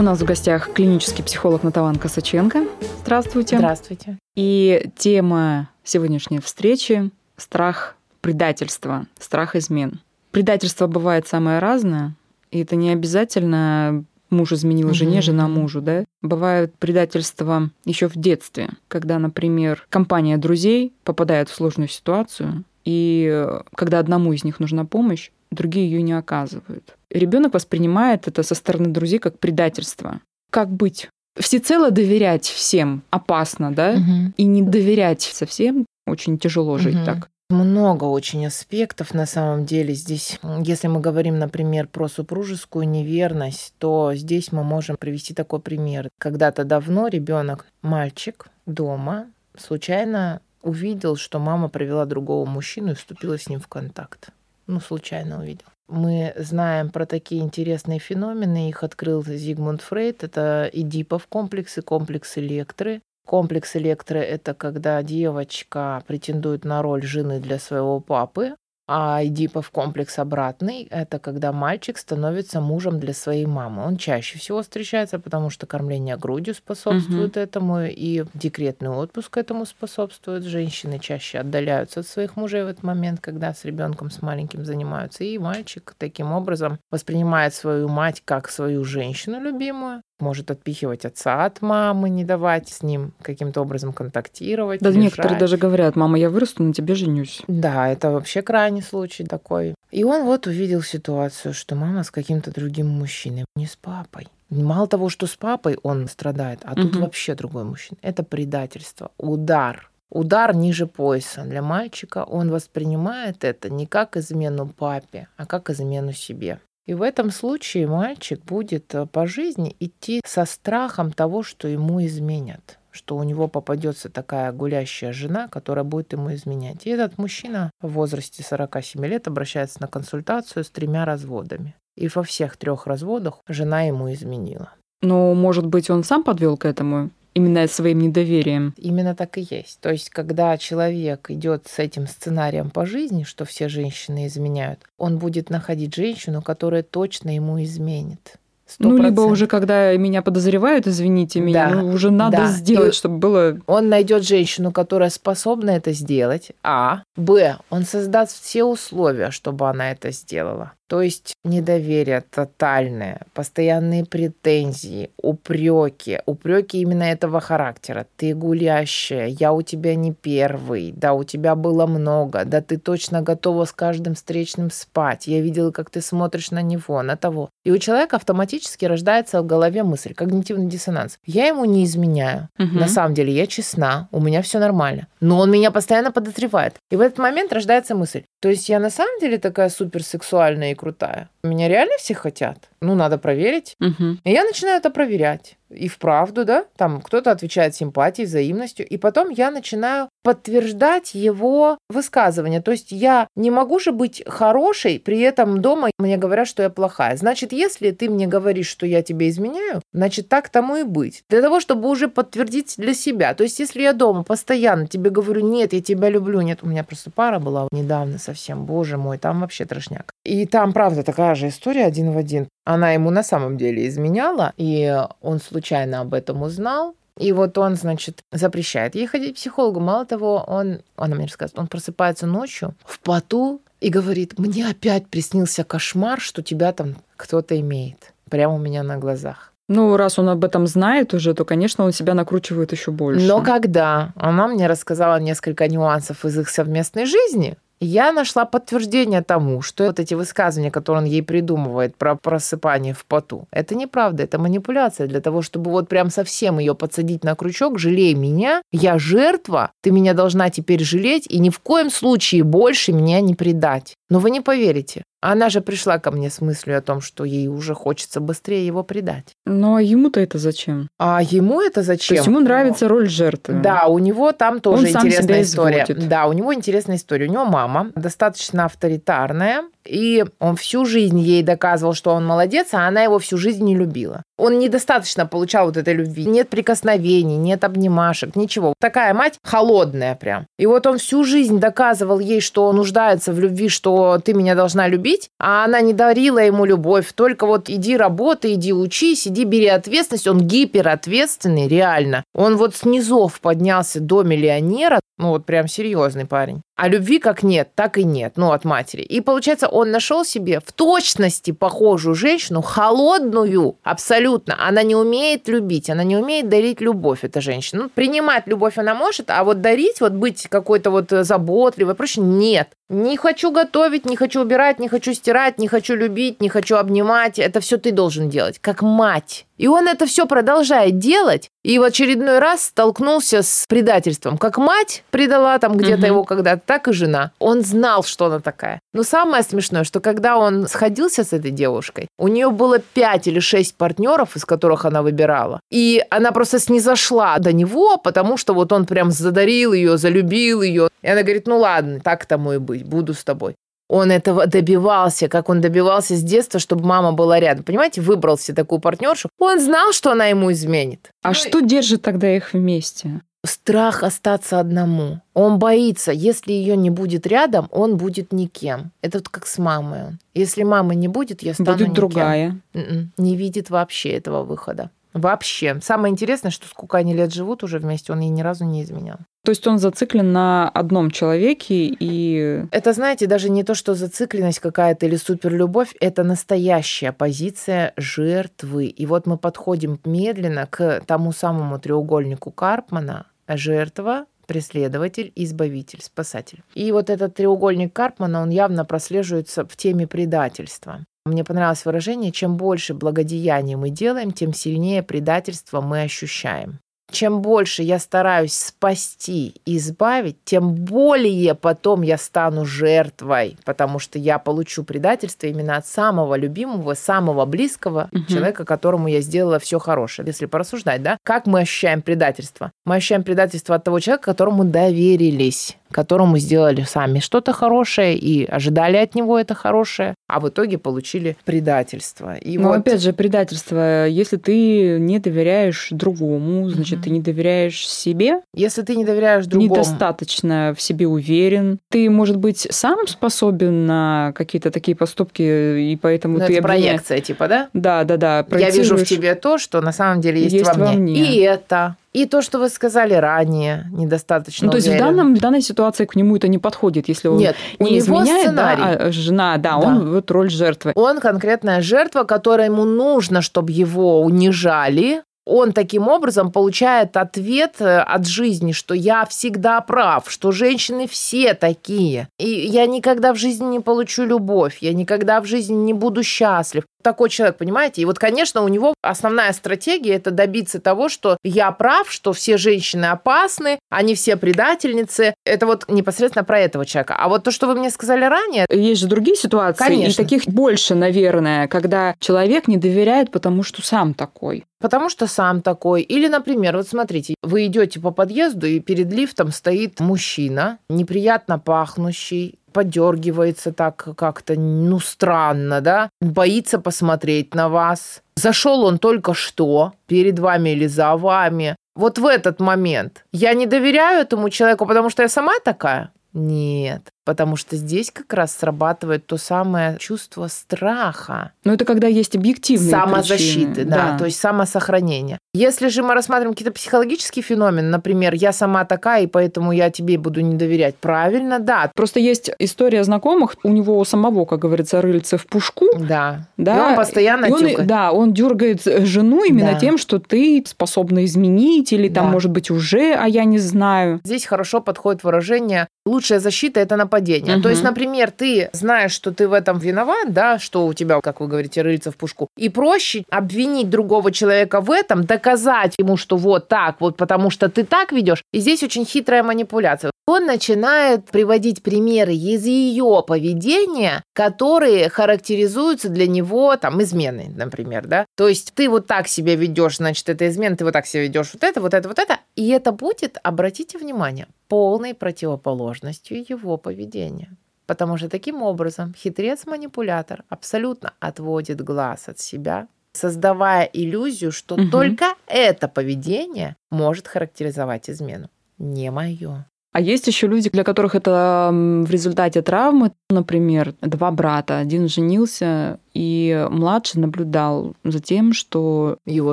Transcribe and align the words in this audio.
У 0.00 0.02
нас 0.02 0.18
в 0.18 0.24
гостях 0.24 0.72
клинический 0.72 1.22
психолог 1.22 1.62
Натаван 1.62 1.96
Косаченко. 1.96 2.66
Здравствуйте. 3.02 3.58
Здравствуйте. 3.58 4.16
И 4.34 4.88
тема 4.96 5.68
сегодняшней 5.84 6.40
встречи– 6.40 7.10
страх 7.36 7.96
предательства, 8.22 9.04
страх 9.18 9.56
измен. 9.56 10.00
Предательство 10.30 10.86
бывает 10.86 11.28
самое 11.28 11.58
разное, 11.58 12.14
и 12.50 12.60
это 12.60 12.76
не 12.76 12.92
обязательно 12.92 14.06
муж 14.30 14.52
изменил 14.52 14.86
угу. 14.86 14.94
жене, 14.94 15.20
жена 15.20 15.48
мужу, 15.48 15.82
да? 15.82 16.06
Бывает 16.22 16.74
предательство 16.78 17.68
еще 17.84 18.08
в 18.08 18.16
детстве, 18.16 18.70
когда, 18.88 19.18
например, 19.18 19.86
компания 19.90 20.38
друзей 20.38 20.94
попадает 21.04 21.50
в 21.50 21.54
сложную 21.54 21.88
ситуацию, 21.88 22.64
и 22.86 23.46
когда 23.74 23.98
одному 23.98 24.32
из 24.32 24.44
них 24.44 24.60
нужна 24.60 24.86
помощь, 24.86 25.30
другие 25.50 25.90
ее 25.90 26.00
не 26.00 26.14
оказывают. 26.14 26.96
Ребенок 27.10 27.54
воспринимает 27.54 28.28
это 28.28 28.42
со 28.42 28.54
стороны 28.54 28.88
друзей 28.90 29.18
как 29.18 29.38
предательство. 29.38 30.20
Как 30.50 30.70
быть? 30.70 31.08
Всецело 31.38 31.90
доверять 31.90 32.44
всем 32.46 33.02
опасно, 33.10 33.72
да? 33.72 33.92
Угу. 33.92 34.32
И 34.36 34.44
не 34.44 34.62
доверять 34.62 35.22
совсем 35.22 35.86
очень 36.06 36.38
тяжело 36.38 36.78
жить 36.78 36.96
Мгм. 36.96 37.04
так. 37.04 37.28
Много 37.50 38.04
очень 38.04 38.46
аспектов 38.46 39.12
на 39.12 39.26
самом 39.26 39.66
деле 39.66 39.92
здесь. 39.94 40.38
Если 40.62 40.86
мы 40.86 41.00
говорим, 41.00 41.38
например, 41.40 41.88
про 41.88 42.06
супружескую 42.08 42.88
неверность, 42.88 43.74
то 43.78 44.12
здесь 44.14 44.52
мы 44.52 44.62
можем 44.62 44.96
привести 44.96 45.34
такой 45.34 45.60
пример. 45.60 46.10
Когда-то 46.18 46.62
давно 46.62 47.08
ребенок, 47.08 47.66
мальчик, 47.82 48.46
дома 48.66 49.26
случайно 49.58 50.40
увидел, 50.62 51.16
что 51.16 51.40
мама 51.40 51.68
провела 51.68 52.04
другого 52.04 52.46
мужчину 52.48 52.92
и 52.92 52.94
вступила 52.94 53.36
с 53.36 53.48
ним 53.48 53.60
в 53.60 53.66
контакт. 53.66 54.28
Ну, 54.68 54.78
случайно 54.78 55.40
увидел. 55.40 55.66
Мы 55.90 56.32
знаем 56.36 56.90
про 56.90 57.04
такие 57.04 57.42
интересные 57.42 57.98
феномены. 57.98 58.68
Их 58.68 58.84
открыл 58.84 59.24
Зигмунд 59.24 59.82
Фрейд. 59.82 60.22
Это 60.22 60.70
Эдипов 60.72 61.26
комплекс 61.26 61.78
и 61.78 61.80
комплекс 61.80 62.38
Электры. 62.38 63.02
Комплекс 63.26 63.74
Электры– 63.74 64.18
это 64.20 64.54
когда 64.54 65.02
девочка 65.02 66.02
претендует 66.06 66.64
на 66.64 66.80
роль 66.82 67.02
жены 67.02 67.40
для 67.40 67.58
своего 67.58 68.00
папы, 68.00 68.54
а 68.92 69.24
Эдипов 69.24 69.70
комплекс 69.70 70.18
обратный– 70.18 70.82
это 70.90 71.20
когда 71.20 71.52
мальчик 71.52 71.96
становится 71.96 72.60
мужем 72.60 72.98
для 72.98 73.14
своей 73.14 73.46
мамы. 73.46 73.84
Он 73.84 73.96
чаще 73.96 74.36
всего 74.36 74.62
встречается, 74.62 75.20
потому 75.20 75.48
что 75.48 75.68
кормление 75.68 76.16
грудью 76.16 76.54
способствует 76.54 77.36
этому, 77.36 77.82
и 77.82 78.24
декретный 78.34 78.88
отпуск 78.88 79.36
этому 79.36 79.64
способствует. 79.64 80.42
Женщины 80.42 80.98
чаще 80.98 81.38
отдаляются 81.38 82.00
от 82.00 82.08
своих 82.08 82.34
мужей 82.34 82.64
в 82.64 82.66
этот 82.66 82.82
момент, 82.82 83.20
когда 83.20 83.54
с 83.54 83.64
ребенком, 83.64 84.10
с 84.10 84.22
маленьким 84.22 84.64
занимаются. 84.64 85.22
И 85.22 85.38
мальчик 85.38 85.94
таким 85.96 86.32
образом 86.32 86.80
воспринимает 86.90 87.54
свою 87.54 87.88
мать 87.88 88.22
как 88.24 88.48
свою 88.50 88.82
женщину 88.82 89.40
любимую, 89.40 90.02
может 90.20 90.50
отпихивать 90.50 91.04
отца 91.04 91.44
от 91.44 91.62
мамы, 91.62 92.10
не 92.10 92.24
давать 92.24 92.68
с 92.68 92.82
ним 92.82 93.12
каким-то 93.22 93.60
образом 93.62 93.92
контактировать. 93.92 94.80
Да 94.80 94.88
лежать. 94.90 95.02
некоторые 95.02 95.38
даже 95.38 95.56
говорят, 95.56 95.96
мама, 95.96 96.18
я 96.18 96.30
вырасту, 96.30 96.62
на 96.62 96.72
тебе 96.72 96.94
женюсь. 96.94 97.42
Да, 97.48 97.88
это 97.88 98.10
вообще 98.10 98.42
крайний 98.42 98.82
случай 98.82 99.24
такой. 99.24 99.74
И 99.90 100.04
он 100.04 100.24
вот 100.24 100.46
увидел 100.46 100.82
ситуацию, 100.82 101.52
что 101.54 101.74
мама 101.74 102.02
с 102.04 102.10
каким-то 102.10 102.52
другим 102.52 102.88
мужчиной, 102.88 103.44
не 103.56 103.66
с 103.66 103.76
папой. 103.76 104.28
Мало 104.50 104.86
того, 104.86 105.08
что 105.08 105.26
с 105.26 105.36
папой 105.36 105.78
он 105.82 106.08
страдает, 106.08 106.60
а 106.64 106.74
тут 106.74 106.92
Мгм. 106.92 107.00
вообще 107.02 107.34
другой 107.34 107.64
мужчина. 107.64 107.98
Это 108.02 108.22
предательство, 108.22 109.10
удар. 109.18 109.90
Удар 110.10 110.56
ниже 110.56 110.86
пояса. 110.86 111.42
Для 111.44 111.62
мальчика 111.62 112.24
он 112.24 112.50
воспринимает 112.50 113.44
это 113.44 113.70
не 113.70 113.86
как 113.86 114.16
измену 114.16 114.66
папе, 114.66 115.28
а 115.36 115.46
как 115.46 115.70
измену 115.70 116.12
себе. 116.12 116.58
И 116.90 116.94
в 116.94 117.02
этом 117.02 117.30
случае 117.30 117.86
мальчик 117.86 118.44
будет 118.44 118.92
э, 118.96 119.06
по 119.06 119.24
жизни 119.24 119.76
идти 119.78 120.20
со 120.26 120.44
страхом 120.44 121.12
того, 121.12 121.44
что 121.44 121.68
ему 121.68 122.04
изменят 122.04 122.78
что 122.90 123.16
у 123.16 123.22
него 123.22 123.46
попадется 123.46 124.08
такая 124.08 124.50
гулящая 124.50 125.12
жена, 125.12 125.46
которая 125.46 125.84
будет 125.84 126.12
ему 126.12 126.34
изменять. 126.34 126.86
И 126.86 126.90
этот 126.90 127.18
мужчина 127.18 127.70
в 127.80 127.90
возрасте 127.90 128.42
47 128.42 129.06
лет 129.06 129.28
обращается 129.28 129.80
на 129.80 129.86
консультацию 129.86 130.64
с 130.64 130.70
тремя 130.70 131.04
разводами. 131.04 131.76
И 131.96 132.08
во 132.08 132.24
всех 132.24 132.56
трех 132.56 132.88
разводах 132.88 133.42
жена 133.46 133.82
ему 133.82 134.12
изменила. 134.12 134.72
Но, 135.02 135.32
может 135.34 135.66
быть, 135.66 135.88
он 135.88 136.02
сам 136.02 136.24
подвел 136.24 136.56
к 136.56 136.64
этому 136.64 137.10
именно 137.34 137.66
своим 137.68 137.98
недоверием. 138.00 138.74
Именно 138.76 139.14
так 139.14 139.38
и 139.38 139.46
есть. 139.50 139.78
То 139.80 139.90
есть, 139.90 140.10
когда 140.10 140.56
человек 140.58 141.30
идет 141.30 141.66
с 141.68 141.78
этим 141.78 142.06
сценарием 142.06 142.70
по 142.70 142.86
жизни, 142.86 143.24
что 143.24 143.44
все 143.44 143.68
женщины 143.68 144.26
изменяют, 144.26 144.80
он 144.98 145.18
будет 145.18 145.50
находить 145.50 145.94
женщину, 145.94 146.42
которая 146.42 146.82
точно 146.82 147.34
ему 147.34 147.62
изменит. 147.62 148.34
Ну, 148.78 148.96
либо 148.96 149.22
100%. 149.22 149.32
уже, 149.32 149.46
когда 149.48 149.96
меня 149.96 150.22
подозревают, 150.22 150.86
извините 150.86 151.40
меня, 151.40 151.70
Да, 151.70 151.74
ну, 151.82 151.88
уже 151.88 152.12
надо 152.12 152.36
да. 152.36 152.46
сделать, 152.52 152.94
И- 152.94 152.96
чтобы 152.96 153.18
было... 153.18 153.58
Он 153.66 153.88
найдет 153.88 154.24
женщину, 154.24 154.70
которая 154.70 155.10
способна 155.10 155.70
это 155.70 155.90
сделать. 155.92 156.52
А. 156.62 157.02
Б. 157.16 157.56
Он 157.70 157.82
создаст 157.84 158.40
все 158.40 158.62
условия, 158.62 159.32
чтобы 159.32 159.68
она 159.68 159.90
это 159.90 160.12
сделала. 160.12 160.74
То 160.90 161.02
есть 161.02 161.34
недоверие 161.44 162.20
тотальное, 162.20 163.20
постоянные 163.32 164.04
претензии, 164.04 165.10
упреки. 165.22 166.18
Упреки 166.26 166.80
именно 166.80 167.04
этого 167.04 167.40
характера. 167.40 168.06
Ты 168.16 168.34
гулящая, 168.34 169.28
я 169.28 169.52
у 169.52 169.62
тебя 169.62 169.94
не 169.94 170.12
первый, 170.12 170.90
да, 170.90 171.14
у 171.14 171.22
тебя 171.22 171.54
было 171.54 171.86
много, 171.86 172.44
да, 172.44 172.60
ты 172.60 172.76
точно 172.76 173.22
готова 173.22 173.66
с 173.66 173.72
каждым 173.72 174.16
встречным 174.16 174.72
спать. 174.72 175.28
Я 175.28 175.40
видела, 175.40 175.70
как 175.70 175.90
ты 175.90 176.00
смотришь 176.00 176.50
на 176.50 176.60
него, 176.60 177.00
на 177.02 177.16
того. 177.16 177.50
И 177.64 177.70
у 177.70 177.78
человека 177.78 178.16
автоматически 178.16 178.84
рождается 178.84 179.40
в 179.42 179.46
голове 179.46 179.84
мысль, 179.84 180.12
когнитивный 180.12 180.66
диссонанс. 180.66 181.18
Я 181.24 181.46
ему 181.46 181.66
не 181.66 181.84
изменяю. 181.84 182.48
Мгм. 182.58 182.80
На 182.80 182.88
самом 182.88 183.14
деле 183.14 183.32
я 183.32 183.46
честна, 183.46 184.08
у 184.10 184.20
меня 184.20 184.42
все 184.42 184.58
нормально. 184.58 185.06
Но 185.20 185.38
он 185.38 185.52
меня 185.52 185.70
постоянно 185.70 186.10
подозревает. 186.10 186.74
И 186.90 186.96
в 186.96 187.00
этот 187.00 187.18
момент 187.18 187.52
рождается 187.52 187.94
мысль. 187.94 188.24
То 188.40 188.48
есть 188.48 188.68
я 188.68 188.80
на 188.80 188.90
самом 188.90 189.20
деле 189.20 189.38
такая 189.38 189.68
суперсексуальная 189.68 190.72
и 190.72 190.79
крутая. 190.80 191.28
Меня 191.42 191.68
реально 191.68 191.92
все 191.98 192.14
хотят? 192.14 192.70
Ну, 192.80 192.94
надо 192.94 193.18
проверить. 193.18 193.76
Мгм. 193.80 194.18
И 194.24 194.30
я 194.30 194.44
начинаю 194.44 194.78
это 194.78 194.88
проверять. 194.88 195.58
И 195.70 195.88
вправду, 195.88 196.44
да, 196.44 196.64
там 196.76 197.00
кто-то 197.00 197.30
отвечает 197.30 197.74
симпатией, 197.74 198.26
взаимностью, 198.26 198.86
и 198.86 198.96
потом 198.96 199.28
я 199.28 199.50
начинаю 199.50 200.08
подтверждать 200.22 201.14
его 201.14 201.78
высказывания. 201.88 202.60
То 202.60 202.72
есть 202.72 202.92
я 202.92 203.26
не 203.36 203.50
могу 203.50 203.78
же 203.78 203.92
быть 203.92 204.22
хорошей, 204.26 204.98
при 204.98 205.20
этом 205.20 205.62
дома 205.62 205.90
мне 205.98 206.16
говорят, 206.16 206.48
что 206.48 206.62
я 206.62 206.70
плохая. 206.70 207.16
Значит, 207.16 207.52
если 207.52 207.90
ты 207.90 208.10
мне 208.10 208.26
говоришь, 208.26 208.68
что 208.68 208.86
я 208.86 209.02
тебе 209.02 209.28
изменяю, 209.28 209.80
значит, 209.92 210.28
так 210.28 210.48
тому 210.48 210.76
и 210.76 210.82
быть. 210.82 211.22
Для 211.30 211.40
того, 211.40 211.60
чтобы 211.60 211.88
уже 211.88 212.08
подтвердить 212.08 212.74
для 212.76 212.94
себя. 212.94 213.34
То 213.34 213.44
есть 213.44 213.58
если 213.60 213.82
я 213.82 213.92
дома 213.92 214.24
постоянно 214.24 214.86
тебе 214.86 215.10
говорю, 215.10 215.46
нет, 215.46 215.72
я 215.72 215.80
тебя 215.80 216.08
люблю, 216.08 216.40
нет, 216.40 216.60
у 216.62 216.66
меня 216.66 216.84
просто 216.84 217.10
пара 217.10 217.38
была 217.38 217.68
недавно 217.72 218.18
совсем, 218.18 218.64
боже 218.64 218.96
мой, 218.96 219.18
там 219.18 219.40
вообще 219.40 219.64
трошняк. 219.64 220.12
И 220.24 220.46
там, 220.46 220.72
правда, 220.72 221.02
такая 221.02 221.34
же 221.34 221.48
история 221.48 221.86
один 221.86 222.12
в 222.12 222.18
один. 222.18 222.48
Она 222.70 222.92
ему 222.92 223.10
на 223.10 223.24
самом 223.24 223.56
деле 223.56 223.88
изменяла, 223.88 224.52
и 224.56 224.96
он 225.20 225.40
случайно 225.40 226.02
об 226.02 226.14
этом 226.14 226.42
узнал. 226.42 226.94
И 227.18 227.32
вот 227.32 227.58
он, 227.58 227.74
значит, 227.74 228.22
запрещает 228.30 228.94
ей 228.94 229.08
ходить 229.08 229.32
к 229.32 229.38
психологу. 229.38 229.80
Мало 229.80 230.06
того, 230.06 230.44
он, 230.46 230.78
она 230.94 231.16
мне 231.16 231.24
рассказывает, 231.24 231.58
он 231.58 231.66
просыпается 231.66 232.28
ночью 232.28 232.74
в 232.84 233.00
поту 233.00 233.60
и 233.80 233.88
говорит, 233.88 234.38
мне 234.38 234.68
опять 234.68 235.08
приснился 235.08 235.64
кошмар, 235.64 236.20
что 236.20 236.42
тебя 236.42 236.72
там 236.72 236.94
кто-то 237.16 237.58
имеет. 237.58 238.12
Прямо 238.30 238.54
у 238.54 238.58
меня 238.58 238.84
на 238.84 238.98
глазах. 238.98 239.52
Ну, 239.66 239.96
раз 239.96 240.20
он 240.20 240.28
об 240.28 240.44
этом 240.44 240.68
знает 240.68 241.12
уже, 241.12 241.34
то, 241.34 241.44
конечно, 241.44 241.84
он 241.84 241.90
себя 241.90 242.14
накручивает 242.14 242.70
еще 242.70 242.92
больше. 242.92 243.26
Но 243.26 243.42
когда 243.42 244.12
она 244.14 244.46
мне 244.46 244.68
рассказала 244.68 245.18
несколько 245.18 245.66
нюансов 245.66 246.24
из 246.24 246.38
их 246.38 246.48
совместной 246.48 247.06
жизни, 247.06 247.56
я 247.80 248.12
нашла 248.12 248.44
подтверждение 248.44 249.22
тому, 249.22 249.62
что 249.62 249.86
вот 249.86 249.98
эти 249.98 250.14
высказывания, 250.14 250.70
которые 250.70 251.02
он 251.02 251.08
ей 251.08 251.22
придумывает 251.22 251.96
про 251.96 252.14
просыпание 252.14 252.94
в 252.94 253.04
поту, 253.06 253.48
это 253.50 253.74
неправда, 253.74 254.22
это 254.22 254.38
манипуляция 254.38 255.06
для 255.06 255.20
того, 255.20 255.42
чтобы 255.42 255.70
вот 255.70 255.88
прям 255.88 256.10
совсем 256.10 256.58
ее 256.58 256.74
подсадить 256.74 257.24
на 257.24 257.34
крючок, 257.34 257.78
жалей 257.78 258.14
меня, 258.14 258.62
я 258.70 258.98
жертва, 258.98 259.72
ты 259.82 259.90
меня 259.90 260.14
должна 260.14 260.50
теперь 260.50 260.84
жалеть 260.84 261.26
и 261.28 261.38
ни 261.38 261.50
в 261.50 261.58
коем 261.60 261.90
случае 261.90 262.44
больше 262.44 262.92
меня 262.92 263.20
не 263.20 263.34
предать. 263.34 263.94
Но 264.08 264.18
вы 264.18 264.30
не 264.30 264.40
поверите, 264.40 265.04
Она 265.22 265.50
же 265.50 265.60
пришла 265.60 265.98
ко 265.98 266.10
мне 266.10 266.30
с 266.30 266.40
мыслью 266.40 266.78
о 266.78 266.80
том, 266.80 267.00
что 267.00 267.24
ей 267.24 267.48
уже 267.48 267.74
хочется 267.74 268.20
быстрее 268.20 268.66
его 268.66 268.82
предать. 268.82 269.34
Но 269.44 269.78
ему-то 269.78 270.20
это 270.20 270.38
зачем? 270.38 270.88
А 270.98 271.20
ему 271.22 271.60
это 271.60 271.82
зачем? 271.82 272.08
То 272.08 272.14
есть 272.14 272.26
ему 272.26 272.40
нравится 272.40 272.88
роль 272.88 273.08
жертвы. 273.08 273.54
Да, 273.62 273.86
у 273.86 273.98
него 273.98 274.32
там 274.32 274.60
тоже 274.60 274.82
Он 274.82 274.88
интересная 274.88 275.42
история. 275.42 275.84
изводит. 275.84 276.08
Да, 276.08 276.26
у 276.26 276.32
него 276.32 276.54
интересная 276.54 276.96
история. 276.96 277.26
У 277.26 277.32
него 277.32 277.44
мама 277.44 277.92
достаточно 277.94 278.64
авторитарная, 278.64 279.64
и 279.84 280.24
он 280.38 280.56
всю 280.56 280.84
жизнь 280.84 281.18
ей 281.18 281.42
доказывал, 281.42 281.94
что 281.94 282.12
он 282.12 282.26
молодец, 282.26 282.68
а 282.72 282.86
она 282.86 283.02
его 283.02 283.18
всю 283.18 283.36
жизнь 283.36 283.64
не 283.64 283.76
любила. 283.76 284.22
Он 284.38 284.58
недостаточно 284.58 285.26
получал 285.26 285.66
вот 285.66 285.76
этой 285.76 285.94
любви. 285.94 286.24
Нет 286.24 286.48
прикосновений, 286.48 287.36
нет 287.36 287.64
обнимашек, 287.64 288.36
ничего. 288.36 288.74
Такая 288.80 289.12
мать 289.12 289.38
холодная 289.44 290.14
прям. 290.14 290.46
И 290.58 290.66
вот 290.66 290.86
он 290.86 290.98
всю 290.98 291.24
жизнь 291.24 291.60
доказывал 291.60 292.18
ей, 292.18 292.40
что 292.40 292.66
он 292.66 292.76
нуждается 292.76 293.32
в 293.32 293.40
любви, 293.40 293.68
что 293.68 294.18
ты 294.24 294.32
меня 294.32 294.54
должна 294.54 294.88
любить, 294.88 295.28
а 295.38 295.64
она 295.64 295.80
не 295.80 295.92
дарила 295.92 296.38
ему 296.38 296.64
любовь. 296.64 297.12
Только 297.14 297.46
вот 297.46 297.68
иди 297.68 297.96
работай, 297.96 298.54
иди 298.54 298.72
учись, 298.72 299.28
иди 299.28 299.44
бери 299.44 299.66
ответственность. 299.66 300.26
Он 300.26 300.40
гиперответственный, 300.40 301.68
реально. 301.68 302.24
Он 302.34 302.56
вот 302.56 302.74
с 302.76 302.84
низов 302.84 303.40
поднялся 303.40 304.00
до 304.00 304.22
миллионера, 304.22 305.00
ну 305.18 305.28
вот 305.28 305.44
прям 305.44 305.68
серьезный 305.68 306.24
парень. 306.24 306.62
А 306.82 306.88
любви 306.88 307.18
как 307.18 307.42
нет, 307.42 307.68
так 307.74 307.98
и 307.98 308.04
нет, 308.04 308.32
ну 308.36 308.52
от 308.52 308.64
матери. 308.64 309.02
И 309.02 309.20
получается, 309.20 309.68
он 309.68 309.90
нашел 309.90 310.24
себе 310.24 310.60
в 310.64 310.72
точности 310.72 311.50
похожую 311.50 312.14
женщину, 312.14 312.62
холодную 312.62 313.76
абсолютно. 313.82 314.56
Она 314.66 314.82
не 314.82 314.96
умеет 314.96 315.46
любить, 315.46 315.90
она 315.90 316.04
не 316.04 316.16
умеет 316.16 316.48
дарить 316.48 316.80
любовь, 316.80 317.18
эта 317.22 317.42
женщина. 317.42 317.82
Ну, 317.82 317.88
принимать 317.90 318.46
любовь 318.46 318.78
она 318.78 318.94
может, 318.94 319.28
а 319.28 319.44
вот 319.44 319.60
дарить, 319.60 320.00
вот 320.00 320.12
быть 320.12 320.46
какой-то 320.48 320.90
вот 320.90 321.10
заботливой, 321.10 321.94
прочее, 321.94 322.24
нет. 322.24 322.70
Не 322.88 323.18
хочу 323.18 323.52
готовить, 323.52 324.06
не 324.06 324.16
хочу 324.16 324.40
убирать, 324.40 324.80
не 324.80 324.88
хочу 324.88 325.12
стирать, 325.12 325.58
не 325.58 325.68
хочу 325.68 325.94
любить, 325.94 326.40
не 326.40 326.48
хочу 326.48 326.76
обнимать. 326.76 327.38
Это 327.38 327.60
все 327.60 327.76
ты 327.76 327.92
должен 327.92 328.30
делать, 328.30 328.58
как 328.58 328.80
мать. 328.82 329.46
И 329.58 329.68
он 329.68 329.86
это 329.86 330.06
все 330.06 330.26
продолжает 330.26 330.98
делать, 330.98 331.50
и 331.62 331.78
в 331.78 331.82
очередной 331.82 332.38
раз 332.38 332.64
столкнулся 332.64 333.42
с 333.42 333.66
предательством. 333.68 334.38
Как 334.38 334.56
мать 334.56 335.04
предала 335.10 335.58
там 335.58 335.76
где-то 335.76 335.98
Мгм. 335.98 336.06
его 336.06 336.24
когда-то, 336.24 336.62
так 336.70 336.86
и 336.86 336.92
жена. 336.92 337.32
Он 337.40 337.62
знал, 337.62 338.04
что 338.04 338.26
она 338.26 338.38
такая. 338.38 338.78
Но 338.92 339.02
самое 339.02 339.42
смешное, 339.42 339.82
что 339.82 339.98
когда 339.98 340.38
он 340.38 340.68
сходился 340.68 341.24
с 341.24 341.32
этой 341.32 341.50
девушкой, 341.50 342.06
у 342.16 342.28
нее 342.28 342.50
было 342.50 342.78
пять 342.78 343.26
или 343.26 343.40
шесть 343.40 343.74
партнеров, 343.74 344.36
из 344.36 344.44
которых 344.44 344.84
она 344.84 345.02
выбирала. 345.02 345.58
И 345.72 346.00
она 346.10 346.30
просто 346.30 346.60
снизошла 346.60 347.38
до 347.38 347.52
него, 347.52 347.96
потому 347.96 348.36
что 348.36 348.54
вот 348.54 348.70
он 348.70 348.86
прям 348.86 349.10
задарил 349.10 349.72
ее, 349.72 349.98
залюбил 349.98 350.62
ее. 350.62 350.90
И 351.02 351.08
она 351.08 351.22
говорит, 351.22 351.48
ну 351.48 351.58
ладно, 351.58 351.98
так 351.98 352.24
тому 352.26 352.52
и 352.52 352.58
быть, 352.58 352.84
буду 352.84 353.14
с 353.14 353.24
тобой. 353.24 353.56
Он 353.88 354.12
этого 354.12 354.46
добивался, 354.46 355.26
как 355.26 355.48
он 355.48 355.60
добивался 355.60 356.14
с 356.14 356.22
детства, 356.22 356.60
чтобы 356.60 356.86
мама 356.86 357.10
была 357.10 357.40
рядом. 357.40 357.64
Понимаете, 357.64 358.00
выбрал 358.00 358.38
себе 358.38 358.54
такую 358.54 358.80
партнершу. 358.80 359.28
Он 359.40 359.58
знал, 359.58 359.92
что 359.92 360.12
она 360.12 360.26
ему 360.26 360.52
изменит. 360.52 361.10
А 361.24 361.34
что 361.34 361.60
держит 361.62 362.02
тогда 362.02 362.36
их 362.36 362.52
вместе? 362.52 363.22
Страх 363.44 364.02
остаться 364.02 364.60
одному. 364.60 365.20
Он 365.32 365.58
боится, 365.58 366.12
если 366.12 366.52
ее 366.52 366.76
не 366.76 366.90
будет 366.90 367.26
рядом, 367.26 367.68
он 367.70 367.96
будет 367.96 368.32
никем. 368.32 368.90
Это 369.00 369.18
вот 369.18 369.28
как 369.28 369.46
с 369.46 369.56
мамой. 369.58 370.18
Если 370.34 370.62
мамы 370.62 370.94
не 370.94 371.08
будет, 371.08 371.42
я 371.42 371.54
стану 371.54 371.72
Будет 371.72 371.80
никем. 371.88 371.94
другая. 371.94 372.60
М-м, 372.74 373.12
Не 373.16 373.36
видит 373.36 373.70
вообще 373.70 374.10
этого 374.10 374.42
выхода. 374.44 374.90
Вообще. 375.12 375.80
Самое 375.82 376.12
интересное, 376.12 376.52
что 376.52 376.68
сколько 376.68 376.96
они 376.96 377.14
лет 377.14 377.32
живут 377.32 377.64
уже 377.64 377.78
вместе, 377.80 378.12
он 378.12 378.20
ей 378.20 378.28
ни 378.28 378.42
разу 378.42 378.64
не 378.64 378.82
изменял. 378.84 379.16
То 379.44 379.50
есть 379.50 379.66
он 379.66 379.78
зациклен 379.78 380.32
на 380.32 380.68
одном 380.68 381.10
человеке 381.10 381.86
и... 381.98 382.64
Это, 382.70 382.92
знаете, 382.92 383.26
даже 383.26 383.48
не 383.50 383.64
то, 383.64 383.74
что 383.74 383.94
зацикленность 383.94 384.60
какая-то 384.60 385.06
или 385.06 385.16
суперлюбовь, 385.16 385.94
это 386.00 386.22
настоящая 386.22 387.10
позиция 387.10 387.92
жертвы. 387.96 388.86
И 388.86 389.06
вот 389.06 389.26
мы 389.26 389.36
подходим 389.38 389.98
медленно 390.04 390.66
к 390.70 391.00
тому 391.06 391.32
самому 391.32 391.78
треугольнику 391.80 392.50
Карпмана. 392.52 393.24
Жертва, 393.56 394.26
преследователь, 394.46 395.32
избавитель, 395.36 396.02
спасатель. 396.02 396.62
И 396.74 396.90
вот 396.92 397.10
этот 397.10 397.34
треугольник 397.34 397.92
Карпмана, 397.92 398.42
он 398.42 398.50
явно 398.50 398.84
прослеживается 398.84 399.64
в 399.64 399.76
теме 399.76 400.06
предательства. 400.06 401.04
Мне 401.24 401.44
понравилось 401.44 401.84
выражение, 401.84 402.32
чем 402.32 402.56
больше 402.56 402.94
благодеяний 402.94 403.74
мы 403.74 403.90
делаем, 403.90 404.32
тем 404.32 404.54
сильнее 404.54 405.02
предательство 405.02 405.80
мы 405.80 406.02
ощущаем. 406.02 406.80
Чем 407.10 407.40
больше 407.42 407.82
я 407.82 407.98
стараюсь 407.98 408.54
спасти 408.54 409.54
и 409.64 409.76
избавить, 409.76 410.36
тем 410.44 410.74
более 410.74 411.54
потом 411.54 412.02
я 412.02 412.18
стану 412.18 412.64
жертвой, 412.64 413.56
потому 413.64 413.98
что 413.98 414.18
я 414.18 414.38
получу 414.38 414.84
предательство 414.84 415.46
именно 415.46 415.76
от 415.76 415.86
самого 415.86 416.34
любимого, 416.36 416.94
самого 416.94 417.44
близкого 417.46 418.08
Мгм. 418.12 418.26
человека, 418.26 418.64
которому 418.64 419.08
я 419.08 419.20
сделала 419.20 419.58
все 419.58 419.78
хорошее. 419.78 420.26
Если 420.26 420.46
порассуждать, 420.46 421.02
да, 421.02 421.16
как 421.24 421.46
мы 421.46 421.60
ощущаем 421.60 422.02
предательство? 422.02 422.72
Мы 422.84 422.96
ощущаем 422.96 423.22
предательство 423.22 423.74
от 423.76 423.84
того 423.84 424.00
человека, 424.00 424.24
которому 424.24 424.64
доверились 424.64 425.76
которому 425.90 426.38
сделали 426.38 426.82
сами 426.82 427.18
что-то 427.20 427.52
хорошее 427.52 428.16
и 428.16 428.44
ожидали 428.44 428.96
от 428.96 429.14
него 429.14 429.38
это 429.38 429.54
хорошее, 429.54 430.14
а 430.28 430.40
в 430.40 430.48
итоге 430.48 430.78
получили 430.78 431.36
предательство. 431.44 432.36
И 432.36 432.58
Но 432.58 432.68
вот 432.68 432.78
опять 432.78 433.02
же, 433.02 433.12
предательство, 433.12 434.06
если 434.06 434.36
ты 434.36 434.98
не 434.98 435.18
доверяешь 435.18 435.88
другому, 435.90 436.68
значит, 436.70 436.98
Мгм. 436.98 437.02
ты 437.02 437.10
не 437.10 437.20
доверяешь 437.20 437.88
себе, 437.88 438.40
если 438.54 438.82
ты 438.82 438.96
не 438.96 439.04
доверяешь 439.04 439.46
другому, 439.46 439.70
недостаточно 439.74 440.74
в 440.76 440.80
себе 440.80 441.06
уверен, 441.06 441.78
ты, 441.90 442.08
может 442.10 442.36
быть, 442.36 442.66
сам 442.70 443.06
способен 443.06 443.86
на 443.86 444.32
какие-то 444.34 444.70
такие 444.70 444.96
поступки, 444.96 445.42
и 445.42 445.98
поэтому 446.00 446.38
ну, 446.38 446.46
ты 446.46 446.54
это 446.54 446.62
проекция, 446.62 447.20
типа, 447.20 447.48
да? 447.48 447.68
Да, 447.72 448.04
да, 448.04 448.16
да. 448.16 448.46
Я 448.50 448.70
вижу 448.70 448.96
в 448.96 449.04
тебе 449.04 449.34
то, 449.34 449.58
что 449.58 449.80
на 449.80 449.92
самом 449.92 450.20
деле 450.20 450.42
есть, 450.42 450.54
Есть 450.54 450.66
во, 450.66 450.74
мне. 450.74 450.86
во 450.86 450.92
мне. 450.92 451.34
И 451.34 451.40
это. 451.40 451.96
И 452.12 452.26
то, 452.26 452.42
что 452.42 452.58
вы 452.58 452.68
сказали 452.68 453.14
ранее, 453.14 453.86
недостаточно 453.92 454.66
Ну, 454.66 454.70
то 454.72 454.78
есть 454.78 454.88
в, 454.88 454.98
данном, 454.98 455.36
в 455.36 455.40
данной 455.40 455.62
ситуации 455.62 456.06
к 456.06 456.16
нему 456.16 456.36
это 456.36 456.48
не 456.48 456.58
подходит, 456.58 457.08
если 457.08 457.28
он 457.28 457.38
Нет, 457.38 457.54
у 457.78 457.84
не 457.84 457.90
него 457.96 457.98
изменяет, 458.22 458.54
да, 458.56 458.72
сценарий. 458.74 458.82
а 459.08 459.12
жена, 459.12 459.56
да, 459.58 459.70
Да. 459.70 459.78
он 459.78 460.10
вот 460.14 460.30
роль 460.30 460.50
жертвы. 460.50 460.92
Он 460.96 461.20
конкретная 461.20 461.80
жертва, 461.82 462.24
которая 462.24 462.66
ему 462.66 462.84
нужно, 462.84 463.42
чтобы 463.42 463.70
его 463.70 464.22
унижали. 464.22 465.22
Он 465.46 465.72
таким 465.72 466.06
образом 466.06 466.52
получает 466.52 467.16
ответ 467.16 467.76
э, 467.80 467.98
от 468.00 468.26
жизни, 468.26 468.72
что 468.72 468.94
я 468.94 469.24
всегда 469.24 469.80
прав, 469.80 470.30
что 470.30 470.52
женщины 470.52 471.08
все 471.08 471.54
такие. 471.54 472.28
И 472.38 472.48
я 472.48 472.86
никогда 472.86 473.32
в 473.32 473.36
жизни 473.36 473.64
не 473.66 473.80
получу 473.80 474.24
любовь, 474.24 474.78
я 474.80 474.92
никогда 474.92 475.40
в 475.40 475.46
жизни 475.46 475.74
не 475.74 475.94
буду 475.94 476.22
счастлив. 476.22 476.84
Такой 477.02 477.30
человек, 477.30 477.56
понимаете? 477.56 478.02
И 478.02 478.04
вот, 478.04 478.18
конечно, 478.18 478.62
у 478.62 478.68
него 478.68 478.94
основная 479.02 479.52
стратегия– 479.52 480.14
это 480.16 480.30
добиться 480.30 480.80
того, 480.80 481.08
что 481.08 481.36
я 481.42 481.70
прав, 481.72 482.10
что 482.10 482.32
все 482.32 482.56
женщины 482.56 483.06
опасны, 483.06 483.78
они 483.90 484.14
все 484.14 484.36
предательницы. 484.36 485.34
Это 485.44 485.66
вот 485.66 485.84
непосредственно 485.88 486.44
про 486.44 486.60
этого 486.60 486.84
человека. 486.84 487.16
А 487.18 487.28
вот 487.28 487.44
то, 487.44 487.50
что 487.50 487.66
вы 487.66 487.74
мне 487.74 487.90
сказали 487.90 488.24
ранее, 488.24 488.66
Есть 488.70 489.00
же 489.00 489.06
другие 489.06 489.36
ситуации, 489.36 489.84
Конечно. 489.84 490.22
и 490.22 490.24
таких 490.24 490.46
больше, 490.46 490.94
наверное, 490.94 491.68
когда 491.68 492.14
человек 492.18 492.68
не 492.68 492.76
доверяет, 492.76 493.30
потому 493.30 493.62
что 493.62 493.82
сам 493.82 494.14
такой. 494.14 494.64
Потому 494.80 495.10
что 495.10 495.26
сам 495.26 495.60
такой. 495.60 496.02
Или, 496.02 496.28
например, 496.28 496.76
вот 496.76 496.88
смотрите, 496.88 497.34
вы 497.42 497.66
идете 497.66 498.00
по 498.00 498.10
подъезду, 498.12 498.66
и 498.66 498.80
перед 498.80 499.12
лифтом 499.12 499.52
стоит 499.52 500.00
мужчина, 500.00 500.78
неприятно 500.88 501.58
пахнущий, 501.58 502.58
подергивается 502.72 503.72
так 503.72 504.08
как-то, 504.16 504.54
ну, 504.54 505.00
странно, 505.00 505.80
да, 505.80 506.10
боится 506.20 506.78
посмотреть 506.78 507.54
на 507.54 507.68
вас. 507.68 508.22
Зашел 508.36 508.84
он 508.84 508.98
только 508.98 509.34
что, 509.34 509.92
перед 510.06 510.38
вами 510.38 510.70
или 510.70 510.86
за 510.86 511.16
вами. 511.16 511.76
Вот 511.94 512.18
в 512.18 512.26
этот 512.26 512.60
момент 512.60 513.24
я 513.32 513.54
не 513.54 513.66
доверяю 513.66 514.22
этому 514.22 514.50
человеку, 514.50 514.86
потому 514.86 515.10
что 515.10 515.22
я 515.22 515.28
сама 515.28 515.52
такая? 515.64 516.10
Нет, 516.32 517.02
потому 517.24 517.56
что 517.56 517.76
здесь 517.76 518.10
как 518.10 518.32
раз 518.32 518.56
срабатывает 518.56 519.26
то 519.26 519.36
самое 519.36 519.96
чувство 519.98 520.48
страха. 520.48 521.52
Но 521.64 521.72
это 521.74 521.84
когда 521.84 522.06
есть 522.08 522.34
объективные 522.36 522.90
Самозащиты, 522.90 523.66
причины. 523.74 523.90
да, 523.90 524.16
то 524.18 524.24
есть 524.24 524.38
самосохранение. 524.40 525.38
Если 525.52 525.88
же 525.88 526.02
мы 526.02 526.14
рассматриваем 526.14 526.54
какие-то 526.54 526.72
психологические 526.72 527.42
феномены, 527.42 527.88
например, 527.88 528.34
я 528.34 528.52
сама 528.52 528.84
такая, 528.84 529.24
и 529.24 529.26
поэтому 529.26 529.72
я 529.72 529.90
тебе 529.90 530.16
буду 530.18 530.40
не 530.40 530.56
доверять, 530.56 530.96
правильно, 530.96 531.58
да, 531.58 531.90
Просто 531.94 532.20
есть 532.20 532.50
история 532.58 533.04
знакомых, 533.04 533.56
у 533.62 533.68
него 533.68 533.98
у 533.98 534.04
самого, 534.04 534.44
как 534.44 534.60
говорится, 534.60 535.02
рыльце 535.02 535.36
в 535.36 535.46
пушку, 535.46 535.86
да. 535.98 536.46
да. 536.56 536.76
И 536.76 536.90
он 536.90 536.96
постоянно 536.96 537.46
и 537.46 537.50
он, 537.50 537.58
тюкает. 537.58 537.86
Да, 537.86 538.12
он 538.12 538.32
дергает 538.32 538.82
жену 538.84 539.44
именно 539.44 539.72
Да. 539.72 539.78
тем, 539.78 539.98
что 539.98 540.18
ты 540.18 540.62
способна 540.66 541.24
изменить, 541.24 541.92
или 541.92 542.08
там, 542.08 542.26
Да. 542.26 542.32
может 542.32 542.50
быть, 542.50 542.70
уже, 542.70 543.14
а 543.14 543.26
я 543.26 543.44
не 543.44 543.58
знаю. 543.58 544.20
Здесь 544.24 544.46
хорошо 544.46 544.80
подходит 544.80 545.24
выражение 545.24 545.88
«лучшая 546.06 546.38
защита– 546.40 546.80
это 546.80 546.96
нападение». 546.96 547.19
Мгм. 547.20 547.62
То 547.62 547.68
есть, 547.68 547.82
например, 547.82 548.30
ты 548.30 548.70
знаешь, 548.72 549.12
что 549.12 549.32
ты 549.32 549.48
в 549.48 549.52
этом 549.52 549.78
виноват, 549.78 550.32
да, 550.32 550.58
что 550.58 550.86
у 550.86 550.94
тебя, 550.94 551.20
как 551.20 551.40
вы 551.40 551.48
говорите, 551.48 551.82
рыльца 551.82 552.10
в 552.10 552.16
пушку, 552.16 552.48
и 552.56 552.68
проще 552.68 553.24
обвинить 553.30 553.90
другого 553.90 554.32
человека 554.32 554.80
в 554.80 554.90
этом, 554.90 555.24
доказать 555.24 555.94
ему, 555.98 556.16
что 556.16 556.36
вот 556.36 556.68
так, 556.68 557.00
вот 557.00 557.16
потому 557.16 557.50
что 557.50 557.68
ты 557.68 557.84
так 557.84 558.12
ведешь. 558.12 558.42
И 558.52 558.60
здесь 558.60 558.82
очень 558.82 559.04
хитрая 559.04 559.42
манипуляция. 559.42 560.10
Он 560.30 560.46
начинает 560.46 561.26
приводить 561.26 561.82
примеры 561.82 562.34
из 562.34 562.64
ее 562.64 563.22
поведения, 563.26 564.22
которые 564.32 565.08
характеризуются 565.08 566.08
для 566.08 566.26
него 566.26 566.76
там 566.76 567.02
изменой, 567.02 567.48
например, 567.48 568.06
да. 568.06 568.26
То 568.36 568.48
есть 568.48 568.72
ты 568.74 568.88
вот 568.88 569.06
так 569.06 569.28
себя 569.28 569.56
ведешь, 569.56 569.98
значит, 569.98 570.28
это 570.28 570.48
измена, 570.48 570.76
ты 570.76 570.84
вот 570.84 570.92
так 570.92 571.06
себя 571.06 571.24
ведешь, 571.24 571.50
вот 571.52 571.62
это, 571.64 571.80
вот 571.80 571.94
это, 571.94 572.08
вот 572.08 572.18
это, 572.18 572.38
и 572.56 572.68
это 572.68 572.92
будет, 572.92 573.38
обратите 573.42 573.98
внимание, 573.98 574.46
полной 574.68 575.14
противоположностью 575.14 576.44
его 576.48 576.76
поведения. 576.76 577.56
Потому 577.86 578.16
что 578.16 578.28
таким 578.28 578.62
образом 578.62 579.14
хитрец-манипулятор 579.14 580.44
абсолютно 580.48 581.12
отводит 581.18 581.80
глаз 581.80 582.28
от 582.28 582.38
себя, 582.38 582.86
создавая 583.12 583.84
иллюзию, 583.92 584.52
что 584.52 584.76
угу. 584.76 584.90
только 584.90 585.34
это 585.46 585.88
поведение 585.88 586.76
может 586.90 587.26
характеризовать 587.26 588.08
измену. 588.08 588.48
Не 588.78 589.10
мое. 589.10 589.66
А 589.92 590.00
есть 590.00 590.26
еще 590.28 590.46
люди, 590.46 590.70
для 590.70 590.84
которых 590.84 591.14
это 591.16 591.70
в 591.72 592.10
результате 592.10 592.62
травмы, 592.62 593.10
например, 593.28 593.94
два 594.00 594.30
брата. 594.30 594.78
Один 594.78 595.08
женился, 595.08 595.98
и 596.14 596.66
младший 596.70 597.20
наблюдал 597.20 597.94
за 598.04 598.20
тем, 598.20 598.52
что 598.52 599.18
его 599.26 599.52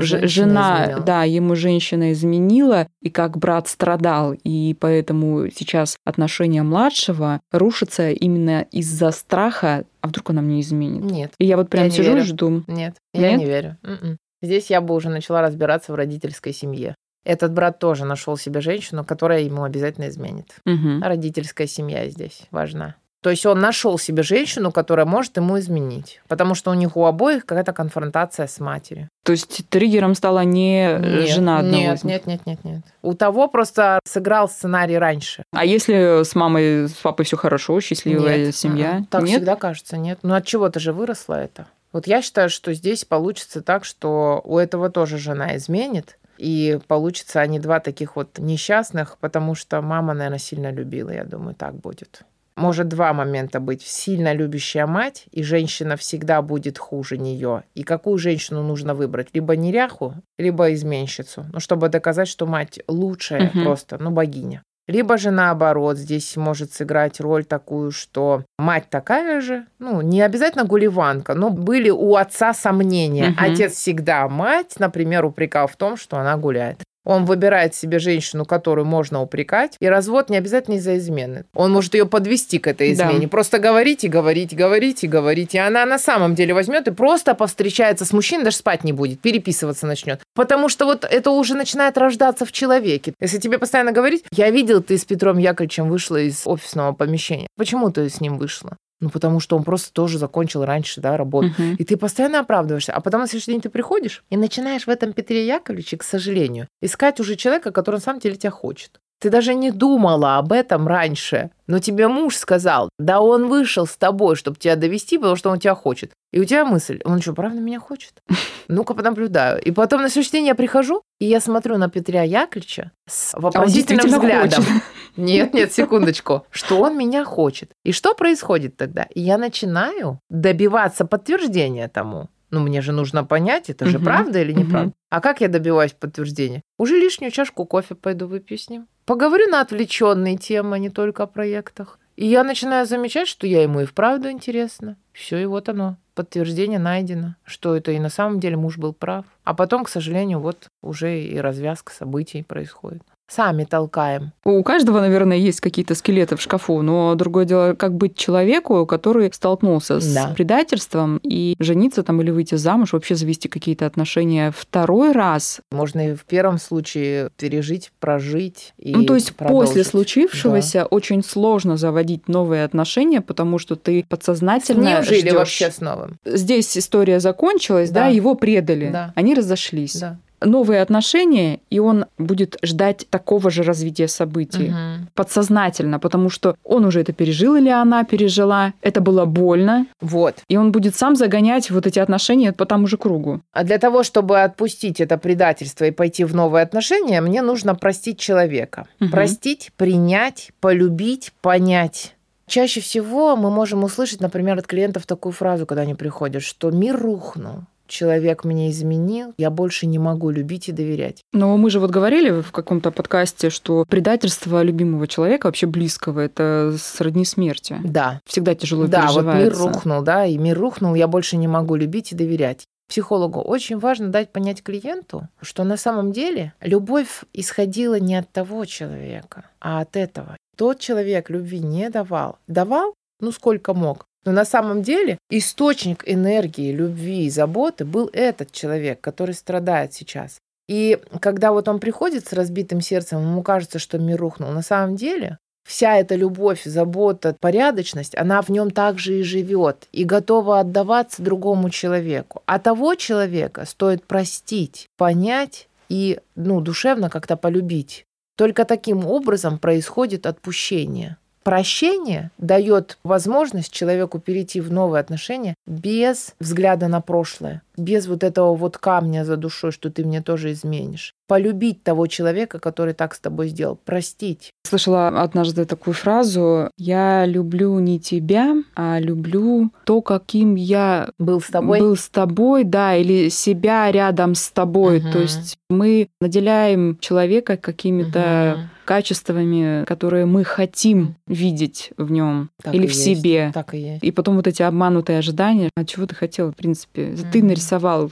жена, 0.02 0.84
изменила. 0.84 1.02
да, 1.02 1.24
ему 1.24 1.56
женщина 1.56 2.12
изменила, 2.12 2.88
и 3.02 3.10
как 3.10 3.38
брат 3.38 3.68
страдал, 3.68 4.36
и 4.44 4.76
поэтому 4.80 5.50
сейчас 5.50 5.98
отношения 6.06 6.62
младшего 6.62 7.40
рушатся 7.52 8.12
именно 8.12 8.62
из-за 8.72 9.12
страха, 9.12 9.86
а 10.02 10.08
вдруг 10.08 10.30
она 10.30 10.42
мне 10.42 10.62
изменит? 10.62 11.04
Нет. 11.04 11.32
И 11.40 11.46
я 11.46 11.58
вот 11.58 11.70
прям 11.70 11.86
я 11.86 11.90
сижу 11.90 12.12
верю. 12.12 12.22
и 12.22 12.24
жду. 12.26 12.50
Нет, 12.68 12.68
Нет, 12.68 12.96
я 13.14 13.36
не 13.36 13.46
верю. 13.46 13.78
М-м. 13.84 14.18
Здесь 14.44 14.70
я 14.70 14.82
бы 14.82 14.94
уже 14.94 15.10
начала 15.10 15.42
разбираться 15.42 15.92
в 15.92 15.96
родительской 15.96 16.54
семье. 16.54 16.96
Этот 17.28 17.52
брат 17.52 17.78
тоже 17.78 18.06
нашел 18.06 18.38
себе 18.38 18.62
женщину, 18.62 19.04
которая 19.04 19.42
ему 19.42 19.64
обязательно 19.64 20.08
изменит. 20.08 20.56
Угу. 20.66 21.02
Родительская 21.02 21.68
семья 21.68 22.08
здесь 22.08 22.44
важна. 22.52 22.96
То 23.22 23.32
есть 23.32 23.46
он 23.46 23.60
нашел 23.60 24.00
себе 24.00 24.24
женщину, 24.24 24.72
которая 24.72 25.06
может 25.06 25.36
ему 25.36 25.60
изменить, 25.60 26.22
потому 26.30 26.56
что 26.56 26.72
у 26.72 26.74
них 26.74 26.96
у 26.96 27.04
обоих 27.04 27.46
какая-то 27.46 27.74
конфронтация 27.74 28.48
с 28.48 28.62
матерью. 28.62 29.10
То 29.26 29.34
есть 29.34 29.68
триггером 29.68 30.16
стала 30.16 30.46
не 30.46 30.98
нет, 31.00 31.28
жена 31.28 31.60
одного 31.60 31.76
нет, 31.76 32.04
нет, 32.06 32.28
нет, 32.28 32.46
нет, 32.46 32.64
нет. 32.64 32.82
У 33.02 33.14
того 33.14 33.50
просто 33.50 34.00
сыграл 34.06 34.48
сценарий 34.48 34.98
раньше. 34.98 35.44
А 35.52 35.66
если 35.66 36.24
с 36.24 36.34
мамой, 36.34 36.88
с 36.88 36.94
папой 36.94 37.26
все 37.26 37.36
хорошо, 37.36 37.82
счастливая 37.82 38.46
нет. 38.46 38.56
семья? 38.56 39.04
Так 39.10 39.24
нет? 39.24 39.38
всегда 39.38 39.58
кажется, 39.58 39.98
нет. 39.98 40.20
Ну 40.22 40.34
от 40.34 40.46
чего-то 40.46 40.80
же 40.80 40.94
выросло 40.94 41.34
это. 41.34 41.68
Вот 41.92 42.08
я 42.08 42.22
считаю, 42.22 42.50
что 42.50 42.74
здесь 42.74 43.04
получится 43.04 43.62
так, 43.62 43.84
что 43.84 44.42
у 44.46 44.58
этого 44.58 44.90
тоже 44.90 45.18
жена 45.18 45.58
изменит, 45.58 46.18
и 46.38 46.80
получится 46.88 47.42
они 47.42 47.60
два 47.60 47.80
таких 47.80 48.16
вот 48.16 48.40
несчастных, 48.40 49.18
потому 49.20 49.56
что 49.56 49.82
мама, 49.82 50.14
наверное, 50.14 50.40
сильно 50.40 50.72
любила, 50.72 51.12
я 51.12 51.24
думаю, 51.24 51.56
так 51.56 51.76
будет. 51.76 52.24
Может 52.58 52.88
два 52.88 53.14
момента 53.14 53.60
быть. 53.60 53.84
Сильно 53.84 54.34
любящая 54.34 54.88
мать, 54.88 55.26
и 55.32 55.44
женщина 55.44 55.96
всегда 55.96 56.42
будет 56.42 56.80
хуже 56.80 57.18
нее. 57.18 57.64
И 57.76 57.84
какую 57.84 58.18
женщину 58.18 58.64
нужно 58.64 58.96
выбрать? 58.96 59.28
Либо 59.34 59.56
неряху, 59.56 60.16
либо 60.40 60.74
изменщицу. 60.74 61.46
Ну, 61.54 61.60
чтобы 61.60 61.90
доказать, 61.90 62.28
что 62.28 62.48
мать 62.48 62.80
лучшая 62.88 63.50
угу. 63.50 63.64
просто, 63.64 64.00
ну, 64.00 64.10
богиня. 64.10 64.64
Либо 64.88 65.18
же 65.18 65.32
наоборот, 65.32 65.98
здесь 65.98 66.38
может 66.38 66.74
сыграть 66.74 67.20
роль 67.20 67.44
такую, 67.44 67.92
что 67.92 68.44
мать 68.58 68.90
такая 68.90 69.42
же, 69.42 69.66
ну, 69.80 70.02
не 70.02 70.22
обязательно 70.22 70.64
гуливанка, 70.64 71.34
но 71.34 71.50
были 71.50 71.90
у 71.90 72.16
отца 72.16 72.54
сомнения. 72.54 73.30
Угу. 73.32 73.38
Отец 73.38 73.74
всегда 73.74 74.28
мать, 74.30 74.76
например, 74.80 75.26
упрекал 75.26 75.68
в 75.68 75.76
том, 75.76 75.98
что 75.98 76.18
она 76.18 76.38
гуляет. 76.38 76.80
Он 77.08 77.24
выбирает 77.24 77.74
себе 77.74 78.00
женщину, 78.00 78.44
которую 78.44 78.86
можно 78.86 79.22
упрекать, 79.22 79.78
и 79.80 79.88
развод 79.88 80.30
не 80.30 80.36
обязательно 80.36 80.76
из-за 80.76 80.98
измены. 80.98 81.46
Он 81.56 81.72
может 81.72 81.94
ее 81.94 82.06
подвести 82.06 82.60
к 82.60 82.68
этой 82.68 82.92
измене. 82.92 83.22
Да. 83.22 83.28
Просто 83.30 83.60
говорите, 83.60 84.10
говорите, 84.10 84.58
говорите, 84.58 85.08
говорите. 85.08 85.58
И 85.58 85.62
она 85.62 85.86
на 85.86 86.00
самом 86.00 86.36
деле 86.36 86.54
возьмет 86.54 86.86
и 86.90 86.92
просто 86.92 87.34
повстречается 87.34 88.04
с 88.04 88.12
мужчиной, 88.12 88.44
даже 88.44 88.58
спать 88.58 88.84
не 88.84 88.92
будет, 88.92 89.22
переписываться 89.22 89.88
начнет. 89.88 90.20
Потому 90.36 90.68
что 90.68 90.84
вот 90.84 91.06
это 91.10 91.32
уже 91.32 91.56
начинает 91.56 91.98
рождаться 91.98 92.46
в 92.46 92.52
человеке. 92.52 93.14
Если 93.22 93.38
тебе 93.38 93.58
постоянно 93.58 93.94
говорить, 93.94 94.26
я 94.34 94.50
видел, 94.52 94.84
ты 94.84 94.98
с 94.98 95.06
Петром 95.06 95.38
Яковлевичем 95.38 95.88
вышла 95.88 96.18
из 96.18 96.46
офисного 96.46 96.92
помещения. 96.92 97.48
Почему 97.56 97.90
ты 97.90 98.10
с 98.10 98.20
ним 98.20 98.38
вышла? 98.38 98.76
Ну, 99.00 99.10
потому 99.10 99.40
что 99.40 99.56
он 99.56 99.64
просто 99.64 99.94
тоже 99.94 100.18
закончил 100.18 100.66
раньше, 100.66 101.02
да, 101.02 101.18
работу. 101.18 101.50
Uh-huh. 101.50 101.76
И 101.76 101.84
ты 101.84 101.98
постоянно 101.98 102.40
оправдываешься. 102.40 102.94
А 102.94 103.00
потом 103.00 103.22
на 103.22 103.28
следующий 103.28 103.52
день 103.52 103.62
ты 103.62 103.70
приходишь 103.70 104.24
и 104.30 104.38
начинаешь 104.38 104.88
в 104.88 104.90
этом 104.90 105.14
Петре 105.14 105.46
Яковлевиче, 105.46 105.98
к 105.98 106.04
сожалению, 106.04 106.68
искать 106.82 107.20
уже 107.20 107.36
человека, 107.36 107.72
который 107.72 107.98
на 107.98 108.02
самом 108.02 108.20
деле 108.20 108.36
тебя 108.36 108.52
хочет. 108.52 109.00
Ты 109.20 109.30
даже 109.32 109.56
не 109.56 109.72
думала 109.72 110.38
об 110.38 110.52
этом 110.52 110.88
раньше, 110.88 111.50
но 111.66 111.80
тебе 111.80 112.08
муж 112.08 112.36
сказал, 112.36 112.90
да 113.00 113.20
он 113.20 113.48
вышел 113.48 113.88
с 113.88 113.98
тобой, 113.98 114.36
чтобы 114.36 114.58
тебя 114.58 114.76
довести, 114.76 115.18
потому 115.18 115.36
что 115.36 115.50
он 115.50 115.60
тебя 115.60 115.74
хочет. 115.74 116.12
И 116.32 116.40
у 116.40 116.46
тебя 116.46 116.66
мысль, 116.66 117.02
он 117.04 117.22
что, 117.22 117.34
правда 117.34 117.60
меня 117.60 117.80
хочет? 117.80 118.14
Ну-ка 118.68 118.94
понаблюдаю. 118.94 119.62
И 119.62 119.72
потом 119.72 120.02
на 120.02 120.10
следующий 120.10 120.34
день 120.34 120.48
я 120.48 120.56
прихожу, 120.56 121.02
и 121.20 121.26
я 121.26 121.40
смотрю 121.40 121.78
на 121.78 121.90
Петра 121.90 122.22
Яковлевича 122.22 122.92
с 123.08 123.34
а 123.34 123.40
вопросительным 123.40 124.06
а 124.06 124.08
взглядом. 124.08 124.64
Хочет. 124.64 124.84
Нет, 125.18 125.54
нет, 125.56 125.74
секундочку. 125.74 126.46
Что 126.52 126.80
он 126.80 126.96
меня 126.96 127.26
хочет. 127.26 127.72
И 127.84 127.92
что 127.92 128.14
происходит 128.14 128.78
тогда? 128.78 129.08
И 129.16 129.20
я 129.20 129.40
начинаю 129.40 130.20
добиваться 130.30 131.06
подтверждения 131.06 131.88
тому. 131.88 132.30
Ну, 132.52 132.60
мне 132.60 132.82
же 132.82 132.92
нужно 132.92 133.24
понять, 133.24 133.72
это 133.72 133.88
же 133.88 133.98
угу, 133.98 134.06
правда 134.06 134.42
или 134.42 134.54
неправда. 134.54 134.90
Угу. 134.90 134.96
А 135.10 135.22
как 135.22 135.42
я 135.42 135.48
добиваюсь 135.48 135.94
подтверждения? 135.94 136.62
Уже 136.78 136.98
лишнюю 136.98 137.32
чашку 137.32 137.66
кофе 137.66 137.96
пойду 137.96 138.28
выпью 138.28 138.60
с 138.60 138.70
ним. 138.70 138.88
Поговорю 139.08 139.48
на 139.48 139.62
отвлеченные 139.62 140.36
темы, 140.36 140.76
а 140.76 140.80
не 140.80 140.90
только 140.90 141.24
о 141.24 141.28
проектах. 141.28 141.98
И 142.18 142.28
я 142.28 142.44
начинаю 142.44 142.86
замечать, 142.86 143.30
что 143.30 143.48
я 143.48 143.64
ему 143.64 143.80
и 143.80 143.86
вправду 143.86 144.30
интересна. 144.30 144.98
Все, 145.14 145.38
и 145.38 145.46
вот 145.46 145.70
оно. 145.70 145.96
Подтверждение 146.14 146.78
найдено, 146.78 147.36
что 147.46 147.78
это 147.78 147.94
и 147.94 148.00
на 148.00 148.10
самом 148.10 148.42
деле 148.42 148.58
муж 148.58 148.78
был 148.78 148.94
прав. 148.94 149.24
А 149.46 149.54
потом, 149.54 149.86
к 149.86 149.90
сожалению, 149.90 150.42
вот 150.42 150.68
уже 150.82 151.22
и 151.22 151.38
развязка 151.38 151.94
событий 151.94 152.44
происходит 152.44 153.02
сами 153.28 153.66
толкаем. 153.66 154.32
У 154.46 154.64
каждого, 154.64 155.00
наверное, 155.00 155.38
есть 155.38 155.60
какие-то 155.62 155.96
скелеты 155.96 156.36
в 156.36 156.42
шкафу, 156.42 156.82
но 156.82 157.16
другое 157.16 157.46
дело, 157.46 157.74
как 157.74 157.96
быть 157.96 158.16
человеку, 158.16 158.86
который 158.86 159.32
столкнулся 159.34 160.00
с 160.00 160.14
да. 160.14 160.34
предательством 160.36 161.20
и 161.24 161.56
жениться 161.60 162.04
там 162.04 162.22
или 162.22 162.32
выйти 162.32 162.56
замуж, 162.56 162.94
вообще 162.94 163.16
завести 163.16 163.50
какие-то 163.50 163.86
отношения 163.86 164.54
второй 164.56 165.12
раз. 165.12 165.60
Можно 165.72 166.12
и 166.12 166.16
в 166.16 166.24
первом 166.26 166.58
случае 166.58 167.30
пережить, 167.38 167.92
прожить 168.00 168.74
и 168.78 168.94
Ну, 168.96 169.04
то 169.04 169.16
есть 169.16 169.36
продолжить. 169.36 169.70
после 169.70 169.84
случившегося 169.84 170.80
да. 170.80 170.86
очень 170.86 171.24
сложно 171.24 171.78
заводить 171.78 172.28
новые 172.28 172.64
отношения, 172.64 173.22
потому 173.22 173.60
что 173.60 173.76
ты 173.76 174.06
подсознательно 174.08 175.00
Не 175.00 175.04
жили 175.04 175.20
ждёшь. 175.22 175.34
вообще 175.34 175.72
с 175.72 175.82
новым. 175.82 176.18
Здесь 176.26 176.78
история 176.78 177.20
закончилась, 177.20 177.90
да, 177.90 178.06
да 178.06 178.08
его 178.08 178.36
предали, 178.36 178.90
да. 178.92 179.14
они 179.16 179.34
разошлись. 179.36 179.96
Да 179.96 180.18
новые 180.42 180.82
отношения, 180.82 181.60
и 181.70 181.80
он 181.80 182.06
будет 182.18 182.58
ждать 182.64 183.08
такого 183.10 183.50
же 183.50 183.64
развития 183.64 184.08
событий 184.08 184.70
угу. 184.70 185.08
подсознательно, 185.14 186.00
потому 186.00 186.30
что 186.30 186.56
он 186.64 186.86
уже 186.86 187.02
это 187.02 187.14
пережил 187.14 187.56
или 187.56 187.70
она 187.70 188.04
пережила, 188.04 188.74
это 188.82 189.02
было 189.02 189.26
больно. 189.26 189.88
Вот. 190.02 190.36
И 190.48 190.58
он 190.58 190.72
будет 190.72 190.96
сам 190.96 191.16
загонять 191.16 191.72
вот 191.72 191.88
эти 191.88 192.00
отношения 192.00 192.54
по 192.54 192.66
тому 192.66 192.88
же 192.88 192.98
кругу. 192.98 193.42
А 193.54 193.64
для 193.64 193.78
того, 193.78 194.04
чтобы 194.04 194.42
отпустить 194.42 195.02
это 195.02 195.18
предательство 195.18 195.86
и 195.86 195.92
пойти 195.92 196.24
в 196.24 196.36
новые 196.36 196.64
отношения, 196.64 197.22
мне 197.22 197.42
нужно 197.42 197.76
простить 197.76 198.20
человека. 198.20 198.88
Угу. 199.00 199.10
Простить, 199.10 199.72
принять, 199.78 200.52
полюбить, 200.60 201.34
понять. 201.42 202.14
Чаще 202.48 202.80
всего 202.80 203.36
мы 203.36 203.52
можем 203.52 203.84
услышать, 203.84 204.22
например, 204.22 204.58
от 204.58 204.68
клиентов 204.68 205.06
такую 205.06 205.34
фразу, 205.34 205.66
когда 205.66 205.82
они 205.82 205.96
приходят, 205.96 206.44
что 206.44 206.72
мир 206.72 206.98
рухнул 206.98 207.64
человек 207.88 208.44
меня 208.44 208.70
изменил, 208.70 209.34
я 209.38 209.50
больше 209.50 209.86
не 209.86 210.00
могу 210.00 210.30
любить 210.30 210.70
и 210.70 210.72
доверять. 210.72 211.22
Но 211.34 211.58
мы 211.58 211.70
же 211.70 211.80
вот 211.80 211.92
говорили 211.92 212.42
в 212.42 212.52
каком-то 212.52 212.92
подкасте, 212.92 213.50
что 213.50 213.86
предательство 213.88 214.62
любимого 214.62 215.08
человека, 215.08 215.48
вообще 215.48 215.68
близкого, 215.68 216.20
это 216.20 216.76
сродни 216.78 217.26
смерти. 217.26 217.78
Да. 217.84 218.22
Всегда 218.26 218.56
тяжело 218.56 218.88
да, 218.88 219.04
переживается. 219.04 219.32
вот 219.32 219.44
мир 219.44 219.74
рухнул, 219.74 220.02
да, 220.02 220.26
и 220.26 220.38
мир 220.38 220.58
рухнул, 220.60 220.96
я 220.96 221.08
больше 221.08 221.38
не 221.38 221.48
могу 221.48 221.76
любить 221.76 222.12
и 222.12 222.16
доверять. 222.16 222.66
Психологу 222.88 223.42
очень 223.42 223.78
важно 223.78 224.08
дать 224.08 224.32
понять 224.32 224.64
клиенту, 224.64 225.28
что 225.42 225.66
на 225.66 225.76
самом 225.76 226.14
деле 226.14 226.54
любовь 226.62 227.24
исходила 227.34 228.00
не 228.00 228.16
от 228.16 228.32
того 228.32 228.64
человека, 228.66 229.50
а 229.60 229.82
от 229.82 229.98
этого. 229.98 230.38
Тот 230.56 230.80
человек 230.80 231.30
любви 231.30 231.60
не 231.60 231.90
давал. 231.90 232.40
Давал, 232.48 232.94
ну 233.20 233.32
сколько 233.32 233.74
мог. 233.74 234.06
Но 234.28 234.34
на 234.34 234.44
самом 234.44 234.82
деле 234.82 235.20
источник 235.30 236.04
энергии, 236.06 236.74
любви 236.74 237.28
и 237.28 237.30
заботы 237.30 237.86
был 237.86 238.10
этот 238.12 238.52
человек, 238.52 239.00
который 239.00 239.34
страдает 239.34 239.94
сейчас. 239.94 240.40
И 240.68 241.00
когда 241.22 241.54
вот 241.54 241.70
он 241.70 241.80
приходит 241.80 242.28
с 242.28 242.34
разбитым 242.34 242.82
сердцем, 242.82 243.22
ему 243.22 243.42
кажется, 243.42 243.80
что 243.80 243.98
мир 243.98 244.20
рухнул. 244.20 244.52
На 244.52 244.64
самом 244.64 244.98
деле 244.98 245.38
вся 245.66 245.96
эта 245.96 246.16
любовь, 246.16 246.66
забота, 246.66 247.38
порядочность, 247.40 248.18
она 248.18 248.42
в 248.42 248.50
нем 248.50 248.72
также 248.72 249.20
и 249.20 249.24
живет 249.24 249.88
и 249.94 250.04
готова 250.04 250.60
отдаваться 250.60 251.22
другому 251.22 251.70
человеку. 251.70 252.44
А 252.48 252.60
того 252.60 252.96
человека 252.96 253.66
стоит 253.66 254.04
простить, 254.04 254.88
понять 254.98 255.70
и 255.88 256.20
ну, 256.36 256.60
душевно 256.60 257.10
как-то 257.10 257.38
полюбить. 257.38 258.04
Только 258.36 258.66
таким 258.66 259.06
образом 259.06 259.58
происходит 259.58 260.26
отпущение. 260.26 261.16
Прощение 261.48 262.30
дает 262.38 262.98
возможность 263.06 263.72
человеку 263.72 264.20
перейти 264.20 264.60
в 264.60 264.70
новые 264.70 265.00
отношения 265.00 265.56
без 265.66 266.36
взгляда 266.42 266.90
на 266.90 267.00
прошлое, 267.00 267.62
без 267.78 268.08
вот 268.08 268.24
этого 268.24 268.56
вот 268.56 268.78
камня 268.78 269.24
за 269.26 269.38
душой, 269.38 269.72
что 269.72 269.90
ты 269.90 270.04
мне 270.04 270.22
тоже 270.22 270.52
изменишь 270.52 271.16
полюбить 271.28 271.84
того 271.84 272.08
человека, 272.08 272.60
который 272.60 272.94
так 272.94 273.14
с 273.14 273.20
тобой 273.20 273.50
сделал, 273.50 273.76
простить. 273.76 274.54
Слышала 274.66 275.08
однажды 275.08 275.66
такую 275.66 275.94
фразу 275.94 276.72
«Я 276.78 277.26
люблю 277.26 277.78
не 277.80 278.00
тебя, 278.00 278.56
а 278.76 279.00
люблю 279.00 279.72
то, 279.86 280.02
каким 280.02 280.56
я 280.56 281.10
был 281.20 281.42
с 281.42 281.48
тобой, 281.48 281.80
был 281.80 281.96
с 281.96 282.10
тобой 282.10 282.64
да, 282.64 282.96
или 282.96 283.30
себя 283.30 283.92
рядом 283.92 284.36
с 284.36 284.50
тобой». 284.50 285.00
Угу. 285.00 285.12
То 285.12 285.20
есть 285.20 285.58
мы 285.70 286.08
наделяем 286.22 286.98
человека 287.00 287.58
какими-то 287.58 288.56
угу. 288.56 288.70
качествами, 288.86 289.86
которые 289.86 290.26
мы 290.26 290.44
хотим 290.44 291.16
видеть 291.28 291.92
в 291.98 292.12
нем 292.12 292.50
или 292.72 292.88
в 292.88 292.92
есть. 292.92 293.04
себе. 293.04 293.52
Так 293.54 293.74
и 293.74 293.80
есть. 293.80 294.04
И 294.04 294.12
потом 294.12 294.38
вот 294.38 294.48
эти 294.48 294.64
обманутые 294.64 295.20
ожидания. 295.20 295.70
А 295.76 295.86
чего 295.86 296.06
ты 296.06 296.16
хотел, 296.16 296.52
в 296.52 296.56
принципе? 296.56 297.14
Угу. 297.14 297.32
Ты 297.32 297.44
нарисовал 297.44 297.67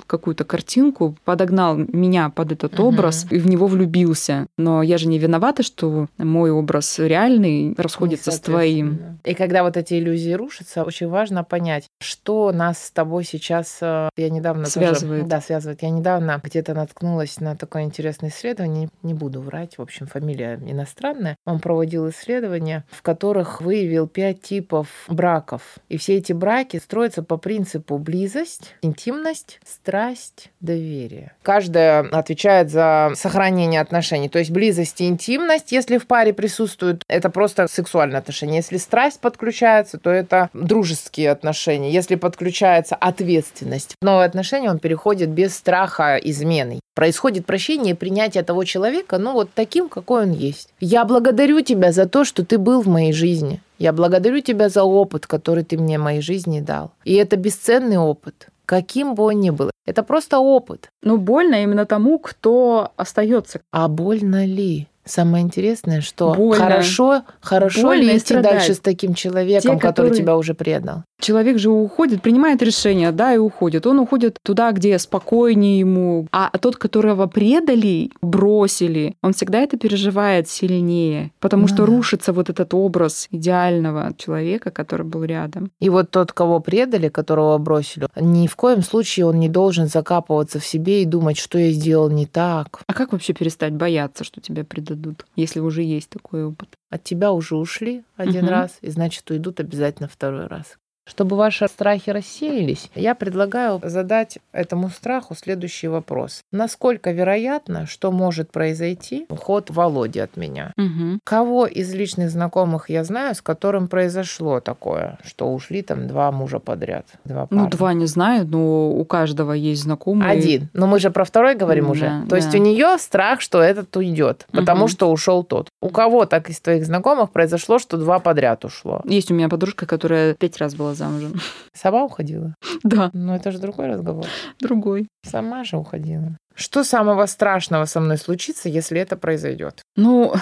какую-то 0.06 0.44
картинку, 0.44 1.16
подогнал 1.24 1.76
меня 1.76 2.30
под 2.30 2.52
этот 2.52 2.80
угу. 2.80 2.90
образ, 2.90 3.06
образ 3.06 3.28
и 3.32 3.38
в 3.38 3.48
него 3.48 3.68
влюбился. 3.68 4.48
Но 4.58 4.82
я 4.82 4.98
же 4.98 5.08
не 5.08 5.20
виновата, 5.20 5.64
что 5.64 6.08
мой 6.18 6.52
образ 6.52 7.00
реальный 7.00 7.76
расходится 7.78 8.32
с 8.32 8.40
твоим. 8.40 9.20
И 9.24 9.34
когда 9.34 9.64
вот 9.64 9.78
эти 9.78 9.96
иллюзии 9.96 10.32
рушатся, 10.32 10.84
очень 10.84 11.08
важно 11.08 11.44
понять, 11.44 11.86
что 12.00 12.52
нас 12.52 12.84
с 12.84 12.92
тобой 12.92 13.24
сейчас, 13.24 13.78
э, 13.82 14.10
я 14.18 14.30
недавно 14.30 14.66
связывает. 14.66 15.22
Тоже, 15.22 15.30
да, 15.30 15.42
связывает. 15.42 15.82
Я 15.84 15.90
недавно 15.90 16.42
где-то 16.44 16.74
наткнулась 16.74 17.40
на 17.40 17.56
такое 17.56 17.84
интересное 17.84 18.30
исследование, 18.30 18.90
не 19.04 19.14
буду 19.14 19.42
врать, 19.42 19.78
в 19.78 19.82
общем, 19.82 20.08
фамилия 20.08 20.60
иностранная. 20.66 21.36
Он 21.46 21.60
проводил 21.60 22.10
исследования, 22.10 22.86
в 22.92 23.02
которых 23.02 23.62
выявил 23.62 24.08
пять 24.08 24.42
типов 24.42 24.88
браков. 25.08 25.78
И 25.90 25.98
все 25.98 26.18
эти 26.18 26.34
браки 26.34 26.78
строятся 26.78 27.24
по 27.24 27.38
принципу 27.38 27.98
близость, 27.98 28.76
интимность, 28.82 29.45
страсть, 29.66 30.52
доверие. 30.62 31.34
Каждая 31.42 32.02
отвечает 32.02 32.70
за 32.72 33.12
сохранение 33.16 33.82
отношений. 33.82 34.30
То 34.30 34.40
есть 34.40 34.52
близость 34.52 35.02
и 35.02 35.08
интимность, 35.08 35.72
если 35.72 35.98
в 35.98 36.08
паре 36.08 36.34
присутствуют, 36.34 37.04
это 37.08 37.30
просто 37.30 37.68
сексуальные 37.68 38.20
отношения. 38.20 38.58
Если 38.58 38.78
страсть 38.78 39.20
подключается, 39.20 39.98
то 39.98 40.10
это 40.10 40.50
дружеские 40.54 41.32
отношения. 41.32 41.92
Если 41.92 42.16
подключается 42.16 42.96
ответственность, 42.96 43.96
в 44.02 44.06
новые 44.06 44.26
отношения 44.26 44.70
он 44.70 44.80
переходит 44.80 45.30
без 45.30 45.56
страха 45.56 46.18
измены. 46.18 46.80
Происходит 46.96 47.46
прощение 47.46 47.94
и 47.94 47.98
принятие 47.98 48.44
того 48.44 48.64
человека, 48.64 49.18
ну 49.18 49.34
вот 49.34 49.50
таким, 49.54 49.90
какой 49.90 50.24
он 50.24 50.32
есть. 50.32 50.70
Я 50.80 51.04
благодарю 51.04 51.60
тебя 51.62 51.92
за 51.92 52.08
то, 52.08 52.24
что 52.24 52.46
ты 52.46 52.58
был 52.58 52.82
в 52.82 52.88
моей 52.88 53.12
жизни. 53.12 53.62
Я 53.78 53.92
благодарю 53.92 54.40
тебя 54.40 54.70
за 54.70 54.84
опыт, 54.84 55.28
который 55.28 55.66
ты 55.66 55.78
мне 55.78 56.00
в 56.00 56.04
моей 56.04 56.22
жизни 56.22 56.62
дал. 56.62 56.92
И 57.04 57.14
это 57.16 57.36
бесценный 57.36 57.98
опыт 57.98 58.48
каким 58.66 59.16
бы 59.16 59.24
он 59.24 59.40
ни 59.40 59.50
был. 59.50 59.72
Это 59.86 60.04
просто 60.04 60.40
опыт. 60.40 60.90
Ну, 61.04 61.18
больно 61.18 61.64
именно 61.64 61.86
тому, 61.86 62.20
кто 62.20 62.92
остается. 62.98 63.62
А 63.72 63.88
больно 63.88 64.46
ли? 64.46 64.88
Самое 65.06 65.44
интересное, 65.44 66.02
что 66.02 66.34
Больно. 66.34 66.64
хорошо, 66.64 67.22
хорошо 67.40 67.84
Больно 67.84 68.10
ли 68.12 68.18
идти 68.18 68.36
дальше 68.38 68.74
с 68.74 68.80
таким 68.80 69.14
человеком, 69.14 69.76
Те, 69.76 69.80
который 69.80 70.08
которые... 70.10 70.16
тебя 70.16 70.36
уже 70.36 70.56
предал? 70.56 71.04
Человек 71.20 71.58
же 71.58 71.70
уходит, 71.70 72.22
принимает 72.22 72.62
решение, 72.62 73.12
да, 73.12 73.34
и 73.34 73.38
уходит. 73.38 73.88
Он 73.88 74.00
уходит 74.00 74.38
туда, 74.44 74.72
где 74.72 75.00
спокойнее 75.00 75.80
ему. 75.80 76.28
А 76.32 76.52
тот, 76.58 76.76
которого 76.76 77.28
предали, 77.28 78.12
бросили, 78.22 79.16
он 79.22 79.34
всегда 79.34 79.60
это 79.60 79.78
переживает 79.78 80.50
сильнее, 80.50 81.32
потому 81.40 81.64
ну, 81.64 81.68
что 81.68 81.78
да. 81.78 81.86
рушится 81.86 82.34
вот 82.34 82.50
этот 82.50 82.74
образ 82.74 83.28
идеального 83.32 84.14
человека, 84.18 84.72
который 84.72 85.06
был 85.06 85.24
рядом. 85.24 85.72
И 85.80 85.90
вот 85.90 86.12
тот, 86.12 86.34
кого 86.34 86.60
предали, 86.60 87.10
которого 87.10 87.58
бросили, 87.58 88.08
ни 88.20 88.48
в 88.48 88.56
коем 88.56 88.82
случае 88.82 89.26
он 89.26 89.40
не 89.40 89.50
должен 89.50 89.88
закапываться 89.88 90.60
в 90.60 90.66
себе 90.66 91.02
и 91.02 91.06
думать, 91.06 91.38
что 91.38 91.58
я 91.58 91.72
сделал 91.72 92.10
не 92.10 92.26
так. 92.26 92.82
А 92.88 92.94
как 92.94 93.14
вообще 93.14 93.34
перестать 93.34 93.74
бояться, 93.74 94.24
что 94.24 94.42
тебя 94.42 94.64
предадут, 94.64 95.26
если 95.36 95.60
уже 95.60 95.82
есть 95.82 96.10
такой 96.10 96.46
опыт? 96.46 96.70
От 96.90 97.04
тебя 97.04 97.32
уже 97.32 97.56
ушли 97.56 98.04
один 98.16 98.46
угу. 98.46 98.52
раз, 98.52 98.78
и 98.82 98.90
значит 98.90 99.30
уйдут 99.30 99.60
обязательно 99.60 100.08
второй 100.08 100.48
раз. 100.48 100.78
Чтобы 101.08 101.36
ваши 101.36 101.68
страхи 101.68 102.10
рассеялись, 102.10 102.90
я 102.96 103.14
предлагаю 103.14 103.80
задать 103.84 104.40
этому 104.52 104.90
страху 104.90 105.36
следующий 105.36 105.88
вопрос. 105.88 106.42
Насколько 106.52 107.12
вероятно, 107.12 107.86
что 107.86 108.12
может 108.12 108.52
произойти 108.52 109.26
уход 109.30 109.70
Володи 109.70 110.20
от 110.20 110.36
меня? 110.36 110.74
Угу. 110.78 111.20
Кого 111.24 111.68
из 111.68 111.94
личных 111.94 112.32
знакомых 112.32 112.90
я 112.90 113.04
знаю, 113.04 113.36
с 113.36 113.42
которым 113.42 113.88
произошло 113.88 114.60
такое, 114.60 115.20
что 115.24 115.54
ушли 115.54 115.84
там 115.84 116.08
два 116.08 116.32
мужа 116.32 116.60
подряд? 116.60 117.06
Два 117.24 117.48
ну, 117.52 117.70
два 117.70 117.94
не 117.94 118.08
знаю, 118.08 118.48
но 118.48 118.90
у 118.90 119.06
каждого 119.06 119.52
есть 119.52 119.84
знакомый. 119.84 120.30
Один. 120.30 120.70
Но 120.74 120.88
мы 120.88 121.00
же 121.00 121.12
про 121.12 121.24
второй 121.24 121.56
говорим 121.56 121.86
да, 121.86 121.92
уже. 121.92 122.06
То 122.24 122.30
да. 122.30 122.36
есть 122.38 122.54
у 122.56 122.58
нее 122.58 122.98
страх, 122.98 123.42
что 123.42 123.62
этот 123.62 123.96
уйдет, 123.96 124.48
потому 124.52 124.86
угу. 124.86 124.92
что 124.92 125.12
ушел 125.12 125.44
тот. 125.44 125.68
У 125.82 125.90
кого 125.90 126.26
так 126.26 126.50
из 126.50 126.60
твоих 126.60 126.86
знакомых 126.86 127.30
произошло, 127.30 127.78
что 127.78 127.98
два 127.98 128.18
подряд 128.20 128.66
ушло? 128.66 129.02
Есть 129.06 129.30
у 129.30 129.36
меня 129.36 129.50
подружка, 129.50 129.86
которая 129.86 130.34
пять 130.34 130.58
раз 130.58 130.74
была 130.74 130.95
замужем. 130.96 131.40
Сама 131.74 132.04
уходила? 132.04 132.56
Да. 132.84 133.12
Но 133.14 133.36
это 133.36 133.52
же 133.52 133.60
другой 133.60 133.88
разговор. 133.88 134.26
Другой. 134.60 135.08
Сама 135.24 135.64
же 135.64 135.78
уходила. 135.78 136.38
Что 136.56 136.84
самого 136.84 137.26
страшного 137.26 137.86
со 137.86 138.00
мной 138.00 138.18
случится, 138.18 138.70
если 138.70 139.00
это 139.00 139.18
произойдет? 139.18 139.82
Ну, 139.98 140.34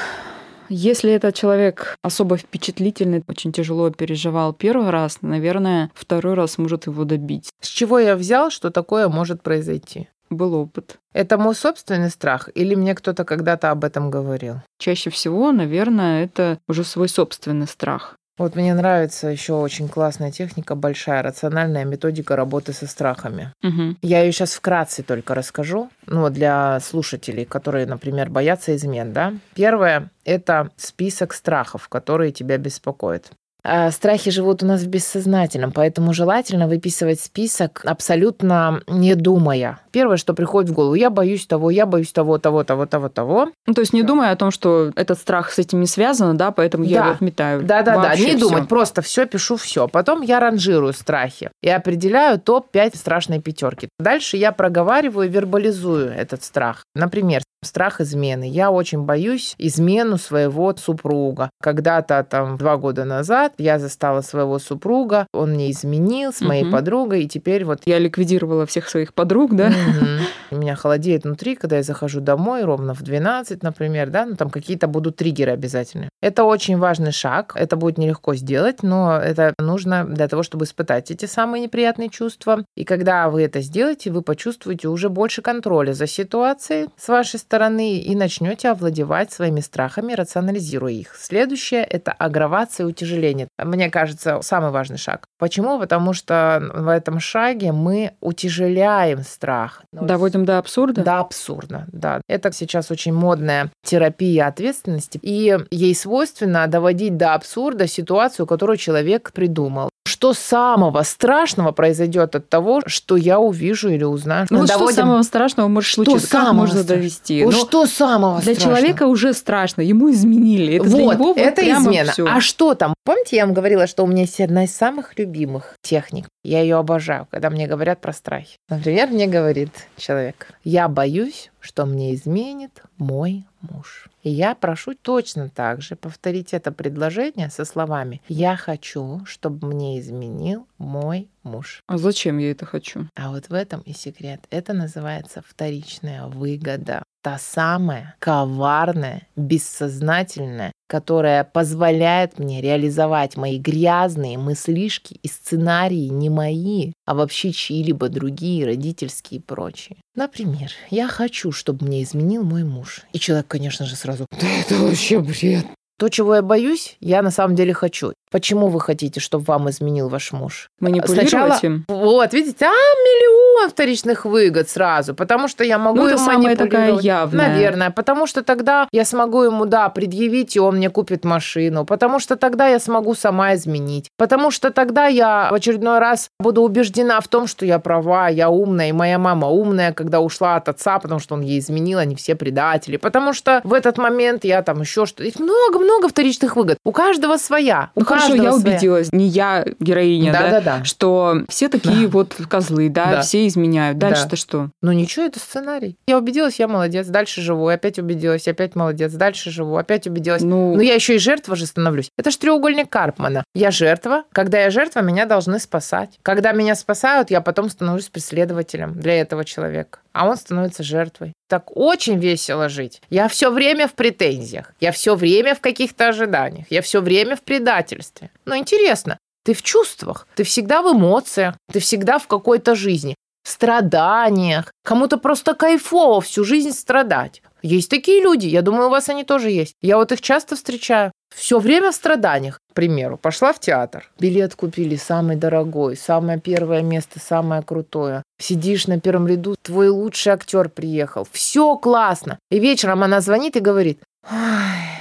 если 0.70 1.12
этот 1.12 1.36
человек 1.36 1.96
особо 2.02 2.38
впечатлительный, 2.38 3.24
очень 3.28 3.52
тяжело 3.52 3.90
переживал 3.90 4.54
первый 4.54 4.90
раз, 4.90 5.20
наверное, 5.22 5.92
второй 5.94 6.36
раз 6.36 6.58
может 6.58 6.88
его 6.88 7.04
добить. 7.04 7.50
С 7.62 7.68
чего 7.68 8.00
я 8.00 8.16
взял, 8.16 8.50
что 8.50 8.70
такое 8.70 9.10
может 9.10 9.42
произойти? 9.42 10.08
Был 10.30 10.56
опыт. 10.56 10.98
Это 11.14 11.38
мой 11.38 11.54
собственный 11.54 12.10
страх 12.10 12.50
или 12.56 12.76
мне 12.76 12.96
кто-то 12.96 13.24
когда-то 13.24 13.72
об 13.72 13.84
этом 13.84 14.10
говорил? 14.10 14.62
Чаще 14.80 15.10
всего, 15.10 15.52
наверное, 15.52 16.24
это 16.24 16.60
уже 16.68 16.84
свой 16.84 17.08
собственный 17.08 17.68
страх. 17.68 18.16
Вот 18.38 18.56
мне 18.56 18.74
нравится 18.74 19.28
еще 19.28 19.54
очень 19.54 19.88
классная 19.88 20.32
техника, 20.32 20.74
большая 20.74 21.22
рациональная 21.22 21.86
методика 21.86 22.36
работы 22.36 22.74
со 22.74 22.88
страхами. 22.88 23.54
Угу. 23.62 23.98
Я 24.02 24.24
ее 24.24 24.32
сейчас 24.32 24.54
вкратце 24.54 25.04
только 25.04 25.36
расскажу, 25.36 25.90
ну, 26.08 26.30
для 26.30 26.80
слушателей, 26.80 27.46
которые, 27.46 27.86
например, 27.86 28.32
боятся 28.32 28.76
измен, 28.76 29.14
да. 29.14 29.34
Первое– 29.54 30.10
это 30.26 30.72
список 30.78 31.34
страхов, 31.34 31.90
которые 31.90 32.32
тебя 32.32 32.58
беспокоят. 32.58 33.32
А 33.64 33.92
страхи 33.92 34.30
живут 34.30 34.62
у 34.62 34.66
нас 34.66 34.82
в 34.82 34.88
бессознательном, 34.88 35.72
поэтому 35.72 36.14
желательно 36.14 36.68
выписывать 36.68 37.20
список 37.22 37.82
абсолютно 37.86 38.82
не 38.88 39.16
думая. 39.16 39.80
Первое, 39.92 40.18
что 40.18 40.34
приходит 40.34 40.72
в 40.72 40.74
голову, 40.74 40.96
я 40.96 41.10
боюсь 41.10 41.46
того, 41.46 41.70
я 41.70 41.86
боюсь 41.86 42.12
того, 42.12 42.40
того, 42.40 42.64
того, 42.64 42.86
того, 42.86 43.10
того. 43.10 43.50
Ну, 43.66 43.74
то 43.74 43.82
есть 43.82 43.94
не 43.94 44.04
думая 44.04 44.32
о 44.32 44.36
том, 44.36 44.52
что 44.52 44.92
этот 44.96 45.18
страх 45.18 45.52
с 45.52 45.60
этим 45.60 45.80
не 45.80 45.88
связан, 45.88 46.36
да, 46.36 46.52
поэтому 46.52 46.84
я 46.84 47.00
да. 47.00 47.04
его 47.06 47.16
отметаю. 47.16 47.64
Да, 47.64 47.84
да, 47.84 48.02
да, 48.02 48.16
не 48.16 48.36
всё. 48.36 48.40
думать, 48.40 48.68
просто 48.68 49.02
все 49.02 49.26
пишу 49.26 49.56
все. 49.56 49.88
Потом 49.88 50.22
я 50.22 50.40
ранжирую 50.40 50.94
страхи 50.94 51.52
и 51.62 51.70
определяю 51.70 52.40
топ-5 52.40 52.98
страшной 52.98 53.40
пятерки. 53.40 53.88
Дальше 53.98 54.36
я 54.36 54.52
проговариваю 54.52 55.28
и 55.28 55.32
вербализую 55.32 56.12
этот 56.12 56.44
страх. 56.44 56.84
Например, 56.96 57.42
страх 57.64 58.02
измены. 58.02 58.44
Я 58.50 58.72
очень 58.72 59.04
боюсь 59.04 59.56
измену 59.58 60.18
своего 60.18 60.76
супруга. 60.76 61.50
Когда-то 61.62 62.26
там 62.30 62.58
два 62.58 62.78
года 62.78 63.06
назад 63.06 63.54
я 63.58 63.80
застала 63.80 64.22
своего 64.22 64.60
супруга, 64.60 65.28
он 65.34 65.52
мне 65.52 65.72
изменил 65.72 66.34
с 66.34 66.42
моей 66.42 66.64
угу. 66.64 66.72
подругой, 66.72 67.24
и 67.24 67.28
теперь 67.28 67.66
вот... 67.66 67.82
Я 67.86 68.00
ликвидировала 68.00 68.66
всех 68.66 68.90
своих 68.90 69.14
подруг, 69.14 69.56
да? 69.56 69.68
Угу. 69.68 70.58
У 70.58 70.60
меня 70.60 70.76
холодеет 70.76 71.24
внутри, 71.24 71.56
когда 71.56 71.78
я 71.78 71.84
захожу 71.84 72.22
домой, 72.22 72.64
ровно 72.64 72.94
в 72.94 73.02
12, 73.02 73.64
например, 73.64 74.10
да, 74.10 74.26
ну 74.26 74.36
там 74.36 74.50
какие-то 74.50 74.88
будут 74.88 75.16
триггеры 75.16 75.52
обязательно. 75.52 76.10
Это 76.22 76.44
очень 76.44 76.78
важный 76.78 77.12
шаг, 77.12 77.54
это 77.56 77.76
будет 77.76 77.98
нелегко 77.98 78.36
сделать, 78.36 78.84
но 78.84 79.18
это 79.18 79.54
нужно 79.60 80.06
для 80.06 80.28
того, 80.28 80.44
чтобы 80.44 80.66
испытать 80.66 81.12
эти 81.12 81.26
самые 81.26 81.64
неприятные 81.64 82.10
чувства. 82.10 82.64
И 82.76 82.84
когда 82.84 83.30
вы 83.30 83.44
это 83.44 83.62
сделаете, 83.62 84.12
вы 84.12 84.22
почувствуете 84.22 84.88
уже 84.88 85.10
больше 85.10 85.42
контроля 85.42 85.94
за 85.94 86.08
ситуацией 86.08 86.90
с 86.98 87.08
вашей 87.08 87.40
стороны 87.40 87.53
и 87.54 88.16
начнете 88.16 88.70
овладевать 88.70 89.32
своими 89.32 89.60
страхами, 89.60 90.14
рационализируя 90.14 90.94
их. 90.94 91.16
Следующее– 91.16 91.84
это 91.90 92.12
агравация 92.12 92.86
и 92.86 92.90
утяжеление 92.90 93.48
мне 93.74 93.90
кажется, 93.90 94.40
самый 94.42 94.72
важный 94.72 94.98
шаг. 94.98 95.26
Почему? 95.40 95.80
Потому 95.80 96.14
что 96.14 96.62
в 96.74 96.88
этом 96.88 97.20
шаге 97.20 97.72
мы 97.72 98.14
утяжеляем 98.22 99.24
страх. 99.24 99.84
Доводим 99.92 100.46
до 100.46 100.58
абсурда? 100.58 101.04
До 101.04 101.20
абсурда, 101.20 101.86
да. 101.92 102.22
Это 102.28 102.52
сейчас 102.52 102.92
очень 102.92 103.14
модная 103.14 103.72
терапия 103.84 104.48
ответственности, 104.48 105.20
и 105.22 105.58
ей 105.72 105.96
свойственно 105.96 106.68
доводить 106.68 107.18
до 107.18 107.34
абсурда 107.34 107.88
ситуацию, 107.88 108.46
которую 108.46 108.78
человек 108.78 109.32
придумал 109.34 109.90
что 110.24 110.34
самого 110.34 111.02
страшного 111.04 111.74
произойдет 111.74 112.34
от 112.36 112.48
того, 112.48 112.82
что 112.86 113.18
я 113.18 113.40
увижу 113.40 113.90
или 113.90 114.06
узнаю? 114.06 114.48
Ну, 114.50 114.66
что 114.66 114.78
Доводим- 114.78 114.96
самого 114.96 115.22
страшного 115.24 115.68
может 115.68 115.90
Что 115.90 116.06
случиться? 116.06 116.30
Как 116.30 116.42
самого 116.44 116.54
можно 116.54 116.76
страшного? 116.80 116.98
довести? 117.02 117.44
Вот 117.44 117.54
Ну, 117.54 117.60
что 117.60 117.86
самого 117.86 118.40
для 118.40 118.54
страшного? 118.54 118.78
человека 118.78 119.08
уже 119.08 119.34
страшно, 119.34 119.82
ему 119.82 120.10
изменили. 120.12 120.76
Это 120.78 120.86
для 120.86 121.04
вот, 121.04 121.14
него 121.16 121.26
вот 121.34 121.38
это 121.38 121.62
прямо 121.62 121.82
измена. 121.92 122.12
всё. 122.14 122.26
А 122.30 122.40
что 122.40 122.74
там? 122.74 122.94
Помните, 123.04 123.36
я 123.36 123.46
вам 123.46 123.54
говорила, 123.54 123.86
что 123.86 124.04
у 124.04 124.08
меня 124.08 124.22
есть 124.22 124.40
одна 124.40 124.64
из 124.64 124.74
самых 124.74 125.20
любимых 125.20 125.76
техник. 125.82 126.28
Я 126.46 126.62
ее 126.62 126.78
обожаю, 126.78 127.28
когда 127.30 127.50
мне 127.50 127.68
говорят 127.68 128.00
про 128.00 128.14
страхи. 128.14 128.56
Например, 128.70 129.10
мне 129.10 129.28
говорит 129.28 129.72
человек, 129.98 130.48
я 130.64 130.88
боюсь, 130.88 131.52
что 131.64 131.86
мне 131.86 132.14
изменит 132.14 132.84
мой 132.98 133.46
муж. 133.62 134.10
И 134.22 134.30
я 134.30 134.54
прошу 134.54 134.96
точно 134.96 135.50
так 135.50 135.82
же 135.82 135.96
повторить 135.96 136.54
это 136.54 136.74
предложение 136.74 137.50
со 137.50 137.64
словами 137.64 138.22
«Я 138.28 138.58
хочу, 138.58 139.22
чтобы 139.26 139.68
мне 139.68 140.00
изменил 140.00 140.68
мой 140.78 141.30
муж». 141.44 141.82
А 141.88 141.98
зачем 141.98 142.38
я 142.38 142.52
это 142.52 142.66
хочу? 142.66 143.08
А 143.16 143.32
вот 143.32 143.48
в 143.48 143.54
этом 143.54 143.80
и 143.82 143.94
секрет. 143.94 144.42
Это 144.50 144.74
называется 144.74 145.42
вторичная 145.48 146.28
выгода. 146.28 147.04
Та 147.24 147.38
самая 147.38 148.16
коварная, 148.20 149.30
бессознательная, 149.38 150.74
которая 150.90 151.46
позволяет 151.46 152.38
мне 152.38 152.60
реализовать 152.60 153.38
мои 153.38 153.58
грязные 153.60 154.38
мыслишки 154.38 155.22
и 155.24 155.30
сценарии 155.30 156.10
не 156.10 156.30
мои, 156.30 156.92
а 157.06 157.16
вообще 157.16 157.54
чьи-либо 157.54 158.10
другие, 158.10 158.66
родительские 158.66 159.40
и 159.40 159.42
прочие. 159.42 159.96
Например, 160.16 160.70
я 160.90 161.08
хочу, 161.08 161.54
чтобы 161.54 161.86
мне 161.86 162.04
изменил 162.04 162.44
мой 162.44 162.66
муж. 162.66 163.04
И 163.14 163.20
человек, 163.20 163.48
конечно 163.48 163.86
же, 163.86 163.96
сразу, 163.96 164.26
да 164.30 164.48
это 164.60 164.76
вообще 164.76 165.22
бред. 165.22 165.66
То, 165.98 166.10
чего 166.10 166.36
я 166.36 166.42
боюсь, 166.42 166.98
я 167.00 167.22
на 167.22 167.32
самом 167.32 167.56
деле 167.56 167.74
хочу. 167.74 168.12
Почему 168.34 168.68
вы 168.68 168.80
хотите, 168.82 169.20
чтобы 169.20 169.46
вам 169.46 169.70
изменил 169.70 170.10
ваш 170.10 170.32
муж? 170.32 170.72
Манипулировать 170.80 171.30
Сначала- 171.30 171.60
им? 171.62 171.86
Вот, 171.88 172.34
видите, 172.34 172.66
а 172.66 172.70
миллион 172.72 173.70
вторичных 173.70 174.26
выгод 174.26 174.68
сразу, 174.70 175.14
потому 175.14 175.48
что 175.48 175.64
я 175.64 175.78
могу 175.78 175.98
Ну, 176.00 176.08
это 176.08 176.18
самая 176.18 176.56
такая 176.56 176.98
явная. 177.00 177.50
Наверное, 177.50 177.92
потому 177.92 178.26
что 178.26 178.42
тогда 178.42 178.88
я 178.92 179.06
смогу 179.06 179.44
ему, 179.44 179.66
да, 179.66 179.88
предъявить, 179.90 180.56
и 180.56 180.60
он 180.60 180.78
мне 180.78 180.90
купит 180.90 181.26
машину, 181.26 181.86
потому 181.86 182.18
что 182.20 182.36
тогда 182.36 182.68
я 182.68 182.80
смогу 182.80 183.14
сама 183.14 183.54
изменить, 183.54 184.10
потому 184.18 184.50
что 184.50 184.72
тогда 184.72 185.06
я 185.06 185.50
в 185.52 185.54
очередной 185.54 186.00
раз 186.00 186.32
буду 186.40 186.64
убеждена 186.64 187.22
в 187.22 187.28
том, 187.28 187.46
что 187.46 187.68
я 187.68 187.78
права, 187.78 188.30
я 188.30 188.50
умная, 188.50 188.90
и 188.90 188.94
моя 188.94 189.20
мама 189.20 189.48
умная, 189.50 189.94
когда 189.94 190.22
ушла 190.22 190.56
от 190.56 190.70
отца, 190.70 190.98
потому 190.98 191.20
что 191.20 191.36
он 191.36 191.42
ей 191.42 191.60
изменил, 191.60 192.00
они 192.00 192.16
все 192.16 192.34
предатели, 192.34 192.98
потому 192.98 193.34
что 193.34 193.62
в 193.64 193.74
этот 193.74 194.00
момент 194.00 194.44
я 194.44 194.64
там 194.64 194.82
еще 194.82 195.06
что-то... 195.06 195.30
Много-много 195.40 196.10
вторичных 196.10 196.56
выгод. 196.56 196.80
У 196.84 196.92
каждого 196.92 197.38
своя. 197.38 197.92
У 197.94 198.00
Ну 198.00 198.06
хорошо, 198.28 198.44
я 198.44 198.52
своя. 198.52 198.74
убедилась, 198.76 199.12
не 199.12 199.28
я 199.28 199.66
героиня, 199.80 200.32
да, 200.32 200.42
Да-да-да. 200.42 200.84
что 200.84 201.44
все 201.50 201.70
такие 201.70 202.08
Да. 202.08 202.12
вот 202.14 202.36
козлы, 202.50 202.90
да, 202.90 203.12
Да. 203.12 203.22
все 203.22 203.48
изменяют. 203.48 203.98
Да. 203.98 204.10
Дальше-то 204.10 204.36
что? 204.36 204.70
Ну 204.82 204.92
ничего, 204.92 205.26
это 205.26 205.40
сценарий. 205.40 205.98
Я 206.08 206.18
убедилась, 206.18 206.60
я 206.60 206.68
молодец. 206.68 207.08
Дальше 207.08 207.42
живу. 207.42 207.68
Опять 207.68 208.00
убедилась, 208.00 208.48
опять 208.48 208.76
молодец. 208.76 209.12
Дальше 209.14 209.52
живу. 209.52 209.78
Опять 209.78 210.08
убедилась. 210.08 210.42
Ну, 210.42 210.76
Но 210.76 210.82
я 210.82 210.94
еще 210.96 211.16
и 211.16 211.20
жертва 211.20 211.56
же 211.56 211.66
становлюсь. 211.66 212.10
Это 212.18 212.32
же 212.32 212.38
треугольник 212.38 212.90
Карпмана. 212.90 213.44
Я 213.54 213.72
жертва. 213.72 214.24
Когда 214.32 214.60
я 214.62 214.70
жертва, 214.72 215.00
меня 215.02 215.26
должны 215.26 215.60
спасать. 215.60 216.20
Когда 216.22 216.52
меня 216.52 216.76
спасают, 216.76 217.32
я 217.32 217.42
потом 217.42 217.70
становлюсь 217.70 218.10
преследователем 218.10 218.94
для 219.00 219.20
этого 219.22 219.46
человека. 219.46 220.00
А 220.14 220.28
он 220.28 220.38
становится 220.38 220.84
жертвой. 220.84 221.34
Так 221.50 221.76
очень 221.76 222.20
весело 222.20 222.70
жить. 222.70 223.02
Я 223.10 223.28
все 223.28 223.52
время 223.52 223.88
в 223.88 223.94
претензиях. 223.94 224.74
Я 224.80 224.92
все 224.92 225.16
время 225.16 225.56
в 225.56 225.60
каких-то 225.60 226.10
ожиданиях. 226.10 226.68
Я 226.70 226.82
все 226.82 227.02
время 227.02 227.36
в 227.36 227.42
предательстве. 227.42 228.30
Но 228.46 228.56
интересно, 228.56 229.18
ты 229.44 229.54
в 229.54 229.62
чувствах, 229.62 230.28
ты 230.36 230.44
всегда 230.44 230.82
в 230.82 230.96
эмоциях, 230.96 231.56
ты 231.72 231.80
всегда 231.80 232.20
в 232.20 232.28
какой-то 232.28 232.76
жизни, 232.76 233.16
страданиях. 233.44 234.72
Кому-то 234.84 235.18
просто 235.18 235.54
кайфово 235.54 236.22
всю 236.22 236.44
жизнь 236.44 236.72
страдать. 236.72 237.42
Есть 237.64 237.90
такие 237.90 238.22
люди, 238.22 238.46
я 238.46 238.62
думаю, 238.62 238.88
у 238.88 238.90
вас 238.90 239.08
они 239.08 239.24
тоже 239.24 239.50
есть. 239.50 239.76
Я 239.82 239.96
вот 239.96 240.12
их 240.12 240.20
часто 240.20 240.58
встречаю. 240.58 241.14
Все 241.34 241.60
время 241.60 241.92
в 241.92 241.96
страданиях. 241.96 242.60
К 242.72 242.74
примеру, 242.74 243.18
пошла 243.18 243.54
в 243.54 243.60
театр. 243.60 244.12
Билет 244.20 244.54
купили 244.54 244.98
самый 244.98 245.38
дорогой, 245.38 245.96
самое 245.96 246.42
первое 246.42 246.82
место, 246.82 247.20
самое 247.20 247.62
крутое. 247.62 248.22
Сидишь 248.38 248.88
на 248.88 249.00
первом 249.00 249.28
ряду, 249.28 249.56
твой 249.62 249.88
лучший 249.88 250.34
актер 250.34 250.68
приехал. 250.68 251.26
Все 251.32 251.78
классно. 251.78 252.38
И 252.52 252.60
вечером 252.60 253.02
она 253.02 253.22
звонит 253.22 253.56
и 253.56 253.62
говорит, 253.62 254.00
«Ай, 254.30 255.00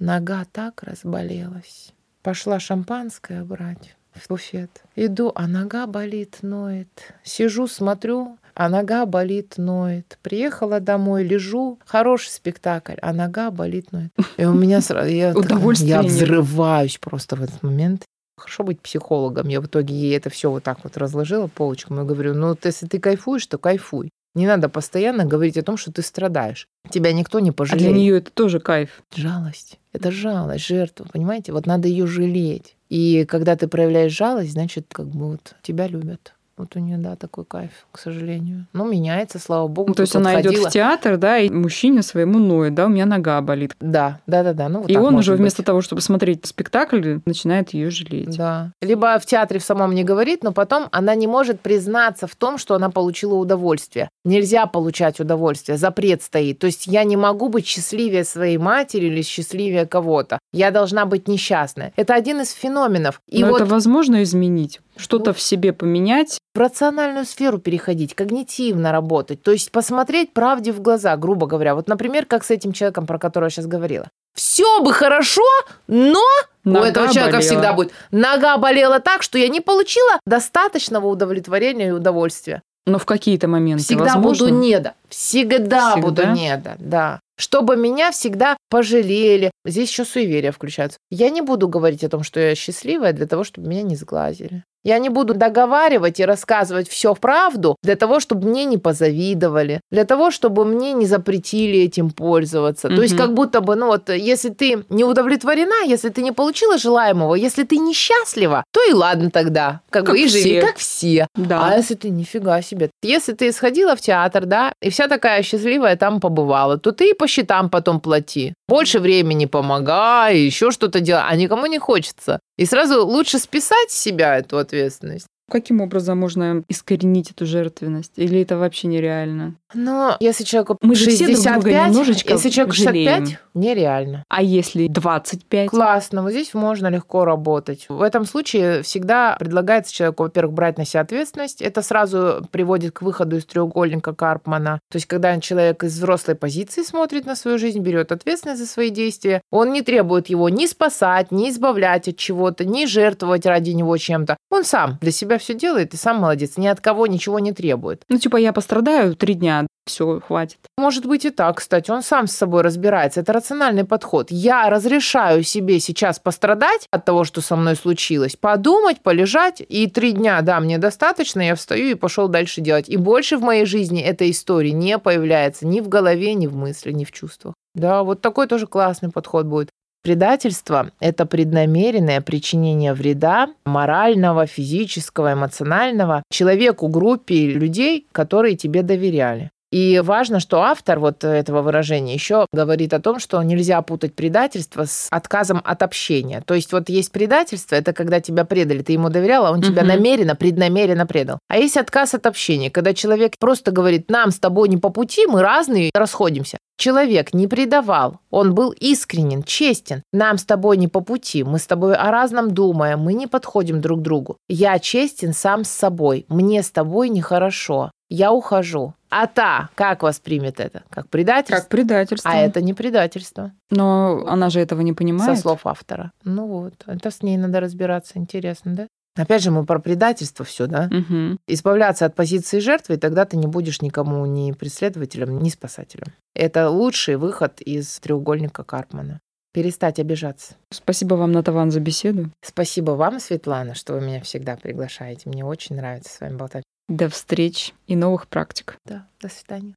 нога 0.00 0.44
так 0.50 0.82
разболелась. 0.82 1.92
Пошла 2.22 2.58
шампанское 2.58 3.44
брать 3.44 3.94
в 4.12 4.28
буфет. 4.28 4.82
Иду, 4.96 5.32
а 5.34 5.46
нога 5.46 5.86
болит, 5.86 6.38
ноет. 6.42 7.14
Сижу, 7.22 7.66
смотрю, 7.68 8.38
а 8.54 8.68
нога 8.68 9.06
болит, 9.06 9.54
ноет. 9.56 10.18
Приехала 10.22 10.80
домой, 10.80 11.24
лежу, 11.24 11.78
хороший 11.84 12.28
спектакль, 12.28 12.94
а 13.00 13.12
нога 13.12 13.50
болит, 13.50 13.92
ноет. 13.92 14.12
И 14.36 14.44
у 14.44 14.52
меня 14.52 14.80
сразу... 14.80 15.08
Я, 15.08 15.32
Удовольствия 15.32 15.88
я 15.88 16.02
взрываюсь 16.02 16.98
просто 16.98 17.36
в 17.36 17.42
этот 17.42 17.62
момент. 17.62 18.04
Хорошо 18.36 18.64
быть 18.64 18.80
психологом. 18.80 19.48
Я 19.48 19.60
в 19.60 19.66
итоге 19.66 19.94
ей 19.94 20.16
это 20.16 20.30
все 20.30 20.50
вот 20.50 20.64
так 20.64 20.78
вот 20.84 20.96
разложила 20.96 21.46
полочкам 21.46 22.00
и 22.00 22.04
говорю, 22.04 22.34
ну, 22.34 22.48
вот 22.48 22.64
если 22.64 22.86
ты 22.86 22.98
кайфуешь, 22.98 23.46
то 23.46 23.58
кайфуй. 23.58 24.10
Не 24.34 24.46
надо 24.46 24.68
постоянно 24.68 25.26
говорить 25.26 25.58
о 25.58 25.62
том, 25.62 25.76
что 25.76 25.92
ты 25.92 26.02
страдаешь. 26.02 26.66
Тебя 26.90 27.12
никто 27.12 27.38
не 27.38 27.50
а 27.50 27.52
пожалеет. 27.52 27.86
для 27.86 27.96
нее 27.96 28.18
это 28.18 28.30
тоже 28.30 28.60
кайф. 28.60 29.02
Жалость. 29.14 29.78
Это 29.92 30.10
жалость, 30.10 30.64
жертва, 30.66 31.06
понимаете? 31.12 31.52
Вот 31.52 31.66
надо 31.66 31.86
ее 31.86 32.06
жалеть. 32.06 32.76
И 32.88 33.26
когда 33.26 33.56
ты 33.56 33.68
проявляешь 33.68 34.12
жалость, 34.12 34.52
значит, 34.52 34.86
как 34.90 35.06
бы 35.06 35.32
вот 35.32 35.54
тебя 35.62 35.86
любят. 35.86 36.34
Вот 36.56 36.76
у 36.76 36.78
нее, 36.78 36.98
да, 36.98 37.16
такой 37.16 37.44
кайф, 37.44 37.70
к 37.90 37.98
сожалению. 37.98 38.66
Ну, 38.72 38.86
меняется, 38.86 39.38
слава 39.38 39.68
богу. 39.68 39.88
Ну, 39.88 39.94
то 39.94 40.02
есть 40.02 40.14
она 40.14 40.34
идет 40.34 40.52
ходила. 40.52 40.68
в 40.68 40.72
театр, 40.72 41.16
да, 41.16 41.38
и 41.38 41.48
мужчине 41.48 42.02
своему 42.02 42.38
ноет, 42.38 42.74
да, 42.74 42.86
у 42.86 42.88
меня 42.88 43.06
нога 43.06 43.40
болит. 43.40 43.74
Да, 43.80 44.20
да, 44.26 44.42
да, 44.42 44.52
да. 44.52 44.68
Ну, 44.68 44.80
вот 44.80 44.90
и 44.90 44.96
он 44.96 45.16
уже 45.16 45.32
быть. 45.32 45.40
вместо 45.40 45.62
того, 45.62 45.80
чтобы 45.80 46.02
смотреть 46.02 46.46
спектакль, 46.46 47.18
начинает 47.24 47.74
ее 47.74 47.90
жалеть. 47.90 48.36
Да. 48.36 48.72
Либо 48.82 49.18
в 49.18 49.26
театре 49.26 49.60
в 49.60 49.64
самом 49.64 49.94
не 49.94 50.04
говорит, 50.04 50.44
но 50.44 50.52
потом 50.52 50.88
она 50.92 51.14
не 51.14 51.26
может 51.26 51.60
признаться 51.60 52.26
в 52.26 52.36
том, 52.36 52.58
что 52.58 52.74
она 52.74 52.90
получила 52.90 53.34
удовольствие. 53.34 54.08
Нельзя 54.24 54.66
получать 54.66 55.20
удовольствие, 55.20 55.78
запрет 55.78 56.22
стоит. 56.22 56.58
То 56.58 56.66
есть 56.66 56.86
я 56.86 57.04
не 57.04 57.16
могу 57.16 57.48
быть 57.48 57.66
счастливее 57.66 58.24
своей 58.24 58.58
матери 58.58 59.06
или 59.06 59.22
счастливее 59.22 59.86
кого-то. 59.86 60.38
Я 60.52 60.70
должна 60.70 61.06
быть 61.06 61.28
несчастной. 61.28 61.92
Это 61.96 62.14
один 62.14 62.40
из 62.42 62.52
феноменов. 62.52 63.20
И 63.28 63.42
Но 63.42 63.50
вот 63.50 63.62
это 63.62 63.70
возможно 63.70 64.22
изменить, 64.22 64.80
что-то 64.96 65.32
в 65.32 65.40
себе 65.40 65.72
поменять. 65.72 66.38
В 66.54 66.58
рациональную 66.58 67.24
сферу 67.24 67.58
переходить, 67.58 68.14
когнитивно 68.14 68.92
работать, 68.92 69.42
то 69.42 69.52
есть 69.52 69.70
посмотреть 69.72 70.32
правде 70.32 70.72
в 70.72 70.80
глаза, 70.80 71.16
грубо 71.16 71.46
говоря. 71.46 71.74
Вот, 71.74 71.88
например, 71.88 72.26
как 72.26 72.44
с 72.44 72.50
этим 72.50 72.72
человеком, 72.72 73.06
про 73.06 73.18
которого 73.18 73.46
я 73.46 73.50
сейчас 73.50 73.66
говорила. 73.66 74.08
Все 74.34 74.82
бы 74.82 74.92
хорошо, 74.92 75.42
но 75.88 76.20
у 76.64 76.68
Нога 76.68 76.88
этого 76.88 77.08
человека 77.12 77.38
болела. 77.38 77.40
всегда 77.42 77.72
будет 77.72 77.92
нога 78.10 78.56
болела 78.56 79.00
так, 79.00 79.22
что 79.22 79.38
я 79.38 79.48
не 79.48 79.60
получила 79.60 80.18
достаточного 80.26 81.06
удовлетворения 81.06 81.88
и 81.88 81.92
удовольствия. 81.92 82.62
Но 82.86 82.98
в 82.98 83.04
какие-то 83.06 83.46
моменты 83.46 83.84
Всегда 83.84 84.04
возможно. 84.14 84.46
буду 84.46 84.58
недо. 84.58 84.94
Всегда, 85.08 85.56
Всегда? 85.92 85.96
буду 85.96 86.26
недо, 86.32 86.74
да. 86.78 87.20
Чтобы 87.38 87.76
меня 87.76 88.10
всегда 88.10 88.56
пожалели. 88.70 89.50
Здесь 89.64 89.90
еще 89.90 90.04
суеверия 90.04 90.50
включаются. 90.52 90.98
Я 91.10 91.30
не 91.30 91.42
буду 91.42 91.68
говорить 91.68 92.02
о 92.04 92.08
том, 92.08 92.22
что 92.24 92.40
я 92.40 92.54
счастливая 92.54 93.12
для 93.12 93.26
того, 93.26 93.44
чтобы 93.44 93.68
меня 93.68 93.82
не 93.82 93.94
сглазили. 93.96 94.64
Я 94.84 94.98
не 94.98 95.08
буду 95.08 95.34
договаривать 95.34 96.20
и 96.20 96.24
рассказывать 96.24 96.88
все 96.88 97.14
правду 97.14 97.76
для 97.82 97.96
того, 97.96 98.20
чтобы 98.20 98.48
мне 98.48 98.64
не 98.64 98.78
позавидовали, 98.78 99.80
для 99.90 100.04
того, 100.04 100.30
чтобы 100.30 100.64
мне 100.64 100.92
не 100.92 101.06
запретили 101.06 101.80
этим 101.80 102.10
пользоваться. 102.10 102.88
То 102.88 103.02
есть 103.02 103.16
как 103.16 103.34
будто 103.34 103.60
бы, 103.60 103.76
ну 103.76 103.86
вот, 103.86 104.08
если 104.08 104.48
ты 104.50 104.84
не 104.88 105.04
удовлетворена, 105.04 105.86
если 105.86 106.08
ты 106.08 106.22
не 106.22 106.32
получила 106.32 106.78
желаемого, 106.78 107.34
если 107.34 107.64
ты 107.64 107.78
несчастлива, 107.78 108.64
то 108.72 108.80
и 108.88 108.92
ладно 108.92 109.30
тогда. 109.30 109.80
Как, 109.90 110.04
Как 110.06 110.14
бы 110.14 110.20
и 110.20 110.28
живи, 110.28 110.58
все. 110.58 110.60
как 110.60 110.76
все. 110.76 111.26
Да. 111.36 111.68
А 111.68 111.76
если 111.76 111.94
ты 111.94 112.10
нифига 112.10 112.62
себе. 112.62 112.90
Если 113.02 113.32
ты 113.32 113.52
сходила 113.52 113.94
в 113.94 114.00
театр, 114.00 114.46
да, 114.46 114.72
и 114.82 114.90
вся 114.90 115.08
такая 115.08 115.42
счастливая 115.42 115.96
там 115.96 116.20
побывала, 116.20 116.78
то 116.78 116.92
ты 116.92 117.10
и 117.10 117.14
по 117.14 117.28
счетам 117.28 117.70
потом 117.70 118.00
плати. 118.00 118.54
Больше 118.68 118.98
времени 118.98 119.46
помогай, 119.46 120.38
еще 120.38 120.70
что-то 120.70 121.00
делай, 121.00 121.22
а 121.28 121.36
никому 121.36 121.66
не 121.66 121.78
хочется. 121.78 122.40
И 122.58 122.66
сразу 122.66 123.06
лучше 123.06 123.38
списать 123.38 123.90
себя 123.90 124.38
эту 124.38 124.58
ответственность. 124.72 125.26
Каким 125.52 125.82
образом 125.82 126.18
можно 126.18 126.64
искоренить 126.68 127.30
эту 127.30 127.44
жертвенность? 127.44 128.12
Или 128.16 128.40
это 128.40 128.56
вообще 128.56 128.88
нереально? 128.88 129.56
Но 129.74 130.16
если 130.18 130.44
человеку 130.44 130.78
Мы 130.80 130.94
же 130.94 131.10
все 131.10 131.26
друг 131.26 131.42
друга 131.42 131.60
65, 131.60 131.88
немножечко 131.88 132.32
если 132.32 132.48
человеку 132.48 132.74
жалеем. 132.76 133.26
65, 133.26 133.38
нереально. 133.52 134.24
А 134.30 134.42
если 134.42 134.86
25? 134.88 135.68
Классно, 135.68 136.22
вот 136.22 136.30
здесь 136.30 136.54
можно 136.54 136.86
легко 136.86 137.26
работать. 137.26 137.84
В 137.90 138.00
этом 138.00 138.24
случае 138.24 138.82
всегда 138.82 139.36
предлагается 139.38 139.92
человеку, 139.92 140.22
во-первых, 140.22 140.54
брать 140.54 140.78
на 140.78 140.86
себя 140.86 141.02
ответственность. 141.02 141.60
Это 141.60 141.82
сразу 141.82 142.46
приводит 142.50 142.92
к 142.92 143.02
выходу 143.02 143.36
из 143.36 143.44
треугольника 143.44 144.14
Карпмана. 144.14 144.80
То 144.90 144.96
есть, 144.96 145.06
когда 145.06 145.38
человек 145.38 145.84
из 145.84 145.94
взрослой 145.94 146.34
позиции 146.34 146.82
смотрит 146.82 147.26
на 147.26 147.36
свою 147.36 147.58
жизнь, 147.58 147.80
берет 147.80 148.10
ответственность 148.10 148.60
за 148.62 148.66
свои 148.66 148.88
действия, 148.88 149.42
он 149.50 149.72
не 149.72 149.82
требует 149.82 150.30
его 150.30 150.48
ни 150.48 150.64
спасать, 150.64 151.30
ни 151.30 151.50
избавлять 151.50 152.08
от 152.08 152.16
чего-то, 152.16 152.64
ни 152.64 152.86
жертвовать 152.86 153.44
ради 153.44 153.70
него 153.72 153.98
чем-то. 153.98 154.38
Он 154.50 154.64
сам 154.64 154.96
для 155.02 155.10
себя 155.10 155.38
все 155.42 155.54
делает 155.54 155.92
и 155.94 155.96
сам 155.96 156.18
молодец. 156.18 156.56
Ни 156.56 156.66
от 156.66 156.80
кого 156.80 157.06
ничего 157.06 157.38
не 157.38 157.52
требует. 157.52 158.04
Ну, 158.08 158.18
типа, 158.18 158.36
я 158.36 158.52
пострадаю 158.52 159.14
три 159.14 159.34
дня, 159.34 159.66
все, 159.84 160.20
хватит. 160.20 160.58
Может 160.78 161.06
быть 161.06 161.24
и 161.24 161.30
так, 161.30 161.58
кстати. 161.58 161.90
Он 161.90 162.02
сам 162.02 162.28
с 162.28 162.32
собой 162.32 162.62
разбирается. 162.62 163.20
Это 163.20 163.32
рациональный 163.32 163.84
подход. 163.84 164.28
Я 164.30 164.70
разрешаю 164.70 165.42
себе 165.42 165.80
сейчас 165.80 166.20
пострадать 166.20 166.86
от 166.92 167.04
того, 167.04 167.24
что 167.24 167.40
со 167.40 167.56
мной 167.56 167.74
случилось, 167.74 168.36
подумать, 168.36 169.00
полежать, 169.00 169.60
и 169.68 169.88
три 169.88 170.12
дня, 170.12 170.40
да, 170.42 170.60
мне 170.60 170.78
достаточно, 170.78 171.40
я 171.40 171.56
встаю 171.56 171.90
и 171.90 171.94
пошел 171.94 172.28
дальше 172.28 172.60
делать. 172.60 172.88
И 172.88 172.96
больше 172.96 173.36
в 173.36 173.42
моей 173.42 173.64
жизни 173.64 174.00
этой 174.00 174.30
истории 174.30 174.70
не 174.70 174.98
появляется 174.98 175.66
ни 175.66 175.80
в 175.80 175.88
голове, 175.88 176.34
ни 176.34 176.46
в 176.46 176.54
мысли, 176.54 176.92
ни 176.92 177.04
в 177.04 177.10
чувствах. 177.10 177.54
Да, 177.74 178.04
вот 178.04 178.20
такой 178.20 178.46
тоже 178.46 178.66
классный 178.66 179.10
подход 179.10 179.46
будет. 179.46 179.70
Предательство– 180.02 180.90
это 181.00 181.26
преднамеренное 181.26 182.20
причинение 182.20 182.92
вреда 182.92 183.54
морального, 183.64 184.46
физического, 184.46 185.34
эмоционального 185.34 186.24
человеку, 186.28 186.88
группе 186.88 187.46
людей, 187.46 188.08
которые 188.10 188.56
тебе 188.56 188.82
доверяли. 188.82 189.50
И 189.72 190.00
важно, 190.04 190.38
что 190.38 190.60
автор 190.60 191.00
вот 191.00 191.24
этого 191.24 191.62
выражения 191.62 192.12
еще 192.12 192.46
говорит 192.52 192.92
о 192.92 193.00
том, 193.00 193.18
что 193.18 193.42
нельзя 193.42 193.80
путать 193.80 194.14
предательство 194.14 194.84
с 194.84 195.08
отказом 195.10 195.62
от 195.64 195.82
общения. 195.82 196.42
То 196.44 196.52
есть 196.54 196.72
вот 196.72 196.90
есть 196.90 197.10
предательство, 197.10 197.74
это 197.74 197.94
когда 197.94 198.20
тебя 198.20 198.44
предали, 198.44 198.82
ты 198.82 198.92
ему 198.92 199.08
доверял, 199.08 199.46
а 199.46 199.50
он 199.50 199.62
тебя 199.62 199.82
Мгм. 199.82 199.88
намеренно, 199.88 200.36
преднамеренно 200.36 201.06
предал. 201.06 201.38
А 201.48 201.56
есть 201.56 201.78
отказ 201.78 202.12
от 202.14 202.26
общения, 202.26 202.70
когда 202.70 202.92
человек 202.92 203.32
просто 203.38 203.70
говорит, 203.72 204.10
нам 204.10 204.30
с 204.30 204.38
тобой 204.38 204.68
не 204.68 204.76
по 204.76 204.90
пути, 204.90 205.26
мы 205.26 205.40
разные, 205.40 205.90
расходимся. 205.94 206.58
Человек 206.76 207.32
не 207.32 207.46
предавал, 207.46 208.18
он 208.30 208.54
был 208.54 208.72
искренен, 208.72 209.42
честен. 209.42 210.02
Нам 210.12 210.36
с 210.36 210.44
тобой 210.44 210.76
не 210.76 210.88
по 210.88 211.00
пути, 211.00 211.44
мы 211.44 211.58
с 211.58 211.66
тобой 211.66 211.94
о 211.94 212.10
разном 212.10 212.50
думаем, 212.50 212.98
мы 213.00 213.14
не 213.14 213.26
подходим 213.26 213.80
друг 213.80 214.00
к 214.00 214.02
другу. 214.02 214.36
Я 214.48 214.78
честен 214.78 215.32
сам 215.32 215.64
с 215.64 215.68
собой, 215.70 216.26
мне 216.28 216.62
с 216.62 216.70
тобой 216.70 217.08
нехорошо, 217.08 217.90
я 218.12 218.32
ухожу. 218.32 218.94
А 219.10 219.26
та 219.26 219.68
как 219.74 220.02
воспримет 220.02 220.60
это? 220.60 220.82
Как 220.90 221.08
предательство? 221.08 221.56
Как 221.60 221.68
предательство. 221.68 222.30
А 222.30 222.36
это 222.36 222.60
не 222.62 222.74
предательство, 222.74 223.52
Но 223.70 224.24
она 224.26 224.50
же 224.50 224.60
этого 224.60 224.80
не 224.82 224.92
понимает. 224.92 225.36
со 225.36 225.40
слов 225.42 225.66
автора. 225.66 226.12
Ну 226.24 226.46
вот, 226.46 226.74
это 226.86 227.10
с 227.10 227.22
ней 227.22 227.36
надо 227.36 227.60
разбираться, 227.60 228.18
интересно, 228.18 228.74
да? 228.74 228.86
Опять 229.14 229.42
же, 229.42 229.50
мы 229.50 229.66
про 229.66 229.78
предательство 229.78 230.42
все, 230.44 230.66
да? 230.66 230.88
Мгм. 230.90 231.38
избавляться 231.46 232.06
от 232.06 232.14
позиции 232.14 232.60
жертвы, 232.60 232.94
и 232.94 232.98
тогда 232.98 233.24
ты 233.26 233.36
не 233.36 233.46
будешь 233.46 233.82
никому 233.82 234.24
ни 234.24 234.52
преследователем, 234.52 235.42
ни 235.42 235.50
спасателем. 235.50 236.06
Это 236.34 236.70
лучший 236.70 237.16
выход 237.16 237.60
из 237.60 237.98
треугольника 238.00 238.64
Карпмана. 238.64 239.20
Перестать 239.52 239.98
обижаться. 239.98 240.54
Спасибо 240.72 241.14
вам, 241.16 241.32
Натаван, 241.32 241.70
за 241.70 241.80
беседу. 241.80 242.30
Спасибо 242.42 242.92
вам, 242.92 243.20
Светлана, 243.20 243.74
что 243.74 243.92
вы 243.92 244.00
меня 244.00 244.22
всегда 244.22 244.56
приглашаете. 244.56 245.28
Мне 245.28 245.44
очень 245.44 245.76
нравится 245.76 246.10
с 246.14 246.20
вами 246.20 246.36
болтать. 246.36 246.62
До 246.88 247.08
встреч 247.08 247.74
и 247.86 247.96
новых 247.96 248.28
практик. 248.28 248.76
Да, 248.84 249.08
до 249.20 249.28
свидания. 249.28 249.74